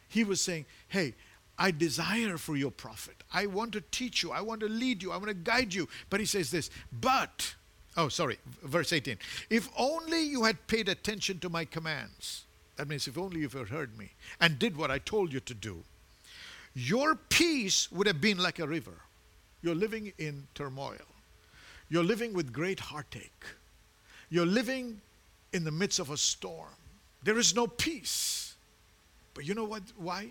He 0.09 0.25
was 0.25 0.41
saying, 0.41 0.65
Hey, 0.89 1.13
I 1.59 1.71
desire 1.71 2.37
for 2.37 2.55
your 2.55 2.71
profit. 2.71 3.15
I 3.33 3.45
want 3.45 3.73
to 3.73 3.81
teach 3.81 4.23
you. 4.23 4.31
I 4.31 4.41
want 4.41 4.61
to 4.61 4.67
lead 4.69 5.03
you. 5.03 5.13
I 5.13 5.17
want 5.17 5.27
to 5.27 5.33
guide 5.33 5.73
you. 5.73 5.87
But 6.09 6.21
he 6.21 6.25
says 6.25 6.51
this, 6.51 6.69
but, 6.91 7.55
oh, 7.97 8.09
sorry, 8.09 8.37
verse 8.63 8.93
18. 8.93 9.17
If 9.49 9.69
only 9.77 10.23
you 10.23 10.43
had 10.43 10.67
paid 10.67 10.89
attention 10.89 11.39
to 11.39 11.49
my 11.49 11.65
commands. 11.65 12.45
That 12.77 12.87
means 12.87 13.07
if 13.07 13.17
only 13.17 13.41
you 13.41 13.49
had 13.49 13.67
heard 13.67 13.97
me 13.97 14.11
and 14.39 14.57
did 14.57 14.77
what 14.77 14.89
I 14.89 14.99
told 14.99 15.33
you 15.33 15.41
to 15.41 15.53
do, 15.53 15.83
your 16.73 17.15
peace 17.15 17.91
would 17.91 18.07
have 18.07 18.21
been 18.21 18.37
like 18.37 18.59
a 18.59 18.67
river. 18.67 18.93
You're 19.61 19.75
living 19.75 20.13
in 20.17 20.47
turmoil. 20.55 20.95
You're 21.89 22.03
living 22.03 22.33
with 22.33 22.53
great 22.53 22.79
heartache. 22.79 23.43
You're 24.29 24.45
living 24.45 25.01
in 25.51 25.63
the 25.63 25.71
midst 25.71 25.99
of 25.99 26.09
a 26.11 26.17
storm. 26.17 26.69
There 27.23 27.37
is 27.37 27.55
no 27.55 27.67
peace. 27.67 28.55
But 29.33 29.45
you 29.45 29.55
know 29.55 29.65
what? 29.65 29.83
Why? 29.97 30.29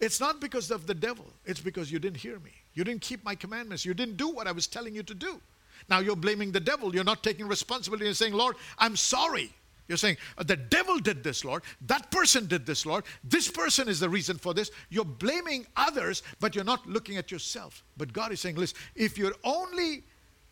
It's 0.00 0.20
not 0.20 0.40
because 0.40 0.70
of 0.70 0.86
the 0.86 0.94
devil. 0.94 1.26
It's 1.44 1.60
because 1.60 1.90
you 1.90 1.98
didn't 1.98 2.18
hear 2.18 2.38
me. 2.38 2.52
You 2.74 2.84
didn't 2.84 3.00
keep 3.00 3.24
my 3.24 3.34
commandments. 3.34 3.84
You 3.84 3.94
didn't 3.94 4.16
do 4.16 4.28
what 4.28 4.46
I 4.46 4.52
was 4.52 4.66
telling 4.66 4.94
you 4.94 5.02
to 5.02 5.14
do. 5.14 5.40
Now 5.88 6.00
you're 6.00 6.16
blaming 6.16 6.52
the 6.52 6.60
devil. 6.60 6.94
You're 6.94 7.04
not 7.04 7.22
taking 7.22 7.46
responsibility 7.46 8.06
and 8.06 8.16
saying, 8.16 8.32
Lord, 8.32 8.56
I'm 8.78 8.96
sorry. 8.96 9.52
You're 9.88 9.96
saying, 9.96 10.18
uh, 10.36 10.42
the 10.42 10.56
devil 10.56 10.98
did 10.98 11.24
this, 11.24 11.44
Lord. 11.44 11.62
That 11.86 12.10
person 12.10 12.46
did 12.46 12.66
this, 12.66 12.84
Lord. 12.84 13.04
This 13.24 13.48
person 13.48 13.88
is 13.88 13.98
the 13.98 14.08
reason 14.08 14.36
for 14.36 14.52
this. 14.52 14.70
You're 14.90 15.04
blaming 15.04 15.66
others, 15.76 16.22
but 16.40 16.54
you're 16.54 16.64
not 16.64 16.86
looking 16.86 17.16
at 17.16 17.30
yourself. 17.30 17.82
But 17.96 18.12
God 18.12 18.30
is 18.30 18.40
saying, 18.40 18.56
listen, 18.56 18.76
if 18.94 19.16
you're 19.16 19.34
only 19.44 20.04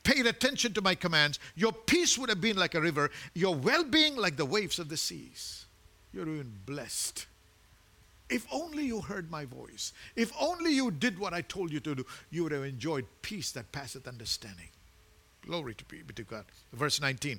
paid 0.05 0.27
attention 0.27 0.73
to 0.73 0.81
my 0.81 0.95
commands, 0.95 1.39
your 1.55 1.73
peace 1.73 2.17
would 2.17 2.31
have 2.31 2.41
been 2.41 2.57
like 2.57 2.75
a 2.75 2.81
river, 2.81 3.11
your 3.35 3.55
well 3.55 3.85
being 3.85 4.17
like 4.17 4.37
the 4.37 4.45
waves 4.47 4.79
of 4.79 4.89
the 4.89 4.97
seas. 4.97 5.67
You're 6.15 6.29
even 6.29 6.53
blessed. 6.65 7.27
If 8.31 8.47
only 8.51 8.87
you 8.87 9.03
heard 9.03 9.31
my 9.31 9.45
voice, 9.45 9.93
if 10.17 10.33
only 10.41 10.73
you 10.73 10.91
did 10.91 11.19
what 11.19 11.35
I 11.35 11.43
told 11.43 11.71
you 11.71 11.81
to 11.81 11.95
do, 11.95 12.07
you 12.31 12.43
would 12.43 12.53
have 12.53 12.65
enjoyed 12.65 13.05
peace 13.21 13.53
that 13.53 13.71
passeth 13.71 14.09
understanding. 14.09 14.69
Glory 15.47 15.75
to 15.75 15.85
be, 15.85 16.03
to 16.15 16.23
God. 16.25 16.45
Verse 16.73 17.01
19. 17.01 17.39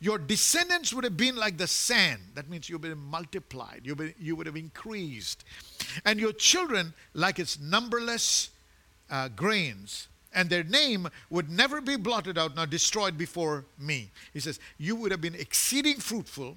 Your 0.00 0.18
descendants 0.18 0.94
would 0.94 1.04
have 1.04 1.16
been 1.16 1.36
like 1.36 1.58
the 1.58 1.66
sand. 1.66 2.20
That 2.34 2.48
means 2.48 2.68
you've 2.68 2.80
been 2.80 2.98
multiplied, 2.98 3.80
you've 3.84 3.98
been, 3.98 4.14
you 4.18 4.36
would 4.36 4.46
have 4.46 4.56
increased. 4.56 5.44
And 6.04 6.20
your 6.20 6.32
children 6.32 6.94
like 7.14 7.38
its 7.38 7.58
numberless 7.58 8.50
uh, 9.10 9.28
grains 9.28 10.08
and 10.32 10.50
their 10.50 10.62
name 10.62 11.08
would 11.30 11.50
never 11.50 11.80
be 11.80 11.96
blotted 11.96 12.38
out 12.38 12.54
nor 12.54 12.66
destroyed 12.66 13.18
before 13.18 13.64
me. 13.78 14.10
He 14.32 14.40
says, 14.40 14.60
You 14.78 14.94
would 14.96 15.10
have 15.10 15.20
been 15.20 15.34
exceeding 15.34 15.96
fruitful, 15.96 16.56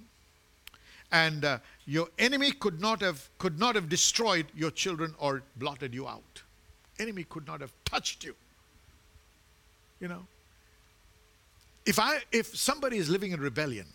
and 1.12 1.44
uh, 1.44 1.60
your 1.86 2.08
enemy 2.20 2.52
could 2.52 2.80
not 2.80 3.02
have 3.02 3.30
could 3.38 3.58
not 3.58 3.76
have 3.76 3.90
destroyed 3.90 4.46
your 4.56 4.72
children 4.72 5.16
or 5.18 5.44
blotted 5.56 5.94
you 5.94 6.08
out. 6.08 6.44
Enemy 7.00 7.26
could 7.30 7.48
not 7.48 7.62
have 7.62 7.74
touched 7.86 8.24
you. 8.24 8.36
You 10.00 10.08
know, 10.08 10.26
if 11.86 12.00
I 12.00 12.20
if 12.32 12.56
somebody 12.56 12.98
is 12.98 13.10
living 13.10 13.32
in 13.32 13.40
rebellion 13.40 13.88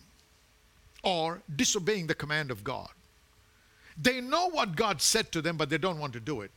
or 1.03 1.41
disobeying 1.55 2.07
the 2.07 2.15
command 2.15 2.51
of 2.51 2.63
God, 2.63 2.89
they 4.01 4.21
know 4.21 4.49
what 4.49 4.75
God 4.75 5.01
said 5.01 5.31
to 5.31 5.41
them, 5.41 5.57
but 5.57 5.69
they 5.69 5.77
don't 5.77 5.99
want 5.99 6.13
to 6.13 6.19
do 6.19 6.41
it. 6.41 6.51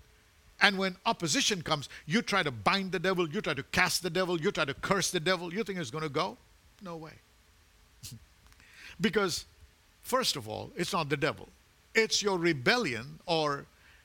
And 0.62 0.76
when 0.76 0.96
opposition 1.06 1.62
comes, 1.62 1.88
you 2.06 2.20
try 2.20 2.42
to 2.42 2.50
bind 2.50 2.92
the 2.92 2.98
devil, 2.98 3.28
you 3.28 3.40
try 3.40 3.54
to 3.54 3.62
cast 3.64 4.02
the 4.02 4.10
devil, 4.10 4.40
you 4.40 4.52
try 4.52 4.64
to 4.64 4.74
curse 4.74 5.10
the 5.10 5.20
devil. 5.20 5.52
You 5.52 5.64
think 5.64 5.78
it's 5.78 5.90
going 5.90 6.04
to 6.04 6.10
go? 6.10 6.36
No 6.82 6.96
way. 6.96 7.12
because, 9.00 9.46
first 10.02 10.36
of 10.36 10.48
all, 10.48 10.70
it's 10.76 10.92
not 10.92 11.08
the 11.08 11.16
devil, 11.16 11.48
it's 11.94 12.22
your 12.22 12.38
rebellion 12.38 13.18
or 13.26 13.64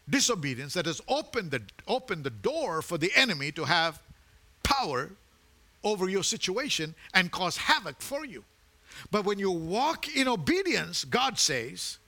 disobedience 0.10 0.74
that 0.76 0.86
has 0.86 1.02
opened 1.08 1.52
the, 1.52 1.62
opened 1.88 2.24
the 2.24 2.30
door 2.30 2.82
for 2.82 2.98
the 2.98 3.12
enemy 3.16 3.52
to 3.52 3.66
have 3.66 4.00
power 4.64 5.10
over 5.86 6.10
your 6.10 6.24
situation 6.24 6.94
and 7.14 7.32
cause 7.32 7.56
havoc 7.56 8.02
for 8.02 8.26
you. 8.26 8.44
But 9.12 9.24
when 9.24 9.40
you 9.40 9.52
walk 9.52 10.14
in 10.16 10.28
obedience, 10.28 11.06
God 11.06 11.40
says, 11.40 12.00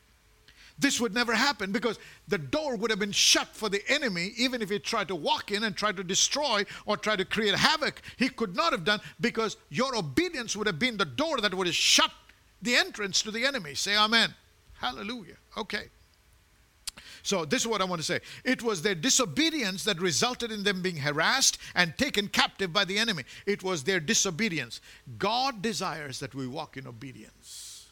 this 0.79 1.01
would 1.01 1.13
never 1.13 1.33
happen 1.33 1.71
because 1.71 1.97
the 2.27 2.37
door 2.37 2.75
would 2.75 2.91
have 2.91 2.99
been 2.99 3.11
shut 3.11 3.47
for 3.47 3.67
the 3.67 3.81
enemy, 3.87 4.33
even 4.37 4.61
if 4.61 4.69
he 4.69 4.77
tried 4.77 5.07
to 5.07 5.15
walk 5.15 5.51
in 5.51 5.63
and 5.63 5.75
try 5.75 5.91
to 5.91 6.03
destroy 6.03 6.63
or 6.85 6.97
try 6.97 7.15
to 7.15 7.25
create 7.25 7.55
havoc. 7.55 8.01
He 8.17 8.29
could 8.29 8.55
not 8.55 8.73
have 8.73 8.83
done 8.83 8.99
because 9.19 9.57
your 9.69 9.95
obedience 9.95 10.55
would 10.55 10.67
have 10.67 10.77
been 10.79 10.97
the 10.97 11.05
door 11.05 11.41
that 11.41 11.53
would 11.53 11.67
have 11.67 11.75
shut 11.75 12.11
the 12.61 12.75
entrance 12.75 13.21
to 13.23 13.31
the 13.31 13.45
enemy. 13.45 13.73
Say 13.73 13.97
amen. 13.97 14.33
Hallelujah. 14.73 15.37
Okay. 15.57 15.85
So, 17.27 17.43
this 17.43 17.63
is 17.63 17.67
what 17.67 17.81
I 17.81 17.83
want 17.83 17.99
to 17.99 18.05
say. 18.05 18.21
It 18.45 18.63
was 18.63 18.81
their 18.81 18.95
disobedience 18.95 19.83
that 19.83 19.99
resulted 19.99 20.49
in 20.49 20.63
them 20.63 20.81
being 20.81 20.95
harassed 20.95 21.57
and 21.75 21.93
taken 21.97 22.29
captive 22.29 22.71
by 22.71 22.85
the 22.85 22.97
enemy. 22.97 23.23
It 23.45 23.63
was 23.63 23.83
their 23.83 23.99
disobedience. 23.99 24.79
God 25.17 25.61
desires 25.61 26.21
that 26.21 26.33
we 26.33 26.47
walk 26.47 26.77
in 26.77 26.87
obedience. 26.87 27.89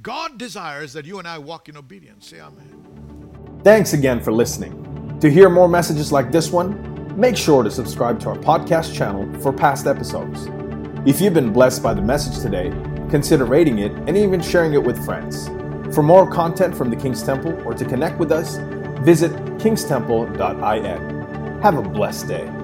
God 0.00 0.38
desires 0.38 0.92
that 0.92 1.04
you 1.04 1.18
and 1.18 1.26
I 1.26 1.38
walk 1.38 1.68
in 1.68 1.76
obedience. 1.76 2.28
Say 2.28 2.38
amen. 2.38 3.60
Thanks 3.64 3.92
again 3.92 4.20
for 4.20 4.30
listening. 4.30 5.18
To 5.18 5.28
hear 5.28 5.50
more 5.50 5.68
messages 5.68 6.12
like 6.12 6.30
this 6.30 6.52
one, 6.52 7.18
make 7.18 7.36
sure 7.36 7.64
to 7.64 7.72
subscribe 7.72 8.20
to 8.20 8.28
our 8.28 8.38
podcast 8.38 8.94
channel 8.94 9.28
for 9.40 9.52
past 9.52 9.88
episodes. 9.88 10.46
If 11.08 11.20
you've 11.20 11.34
been 11.34 11.52
blessed 11.52 11.82
by 11.82 11.92
the 11.92 12.02
message 12.02 12.40
today, 12.40 12.70
consider 13.10 13.46
rating 13.46 13.80
it 13.80 13.90
and 14.06 14.16
even 14.16 14.40
sharing 14.40 14.74
it 14.74 14.84
with 14.84 15.04
friends. 15.04 15.48
For 15.92 16.02
more 16.02 16.30
content 16.30 16.76
from 16.76 16.90
the 16.90 16.96
King's 16.96 17.22
Temple 17.22 17.60
or 17.64 17.74
to 17.74 17.84
connect 17.84 18.18
with 18.18 18.32
us, 18.32 18.56
visit 19.02 19.32
kingstemple.in. 19.58 21.62
Have 21.62 21.78
a 21.78 21.82
blessed 21.82 22.28
day. 22.28 22.55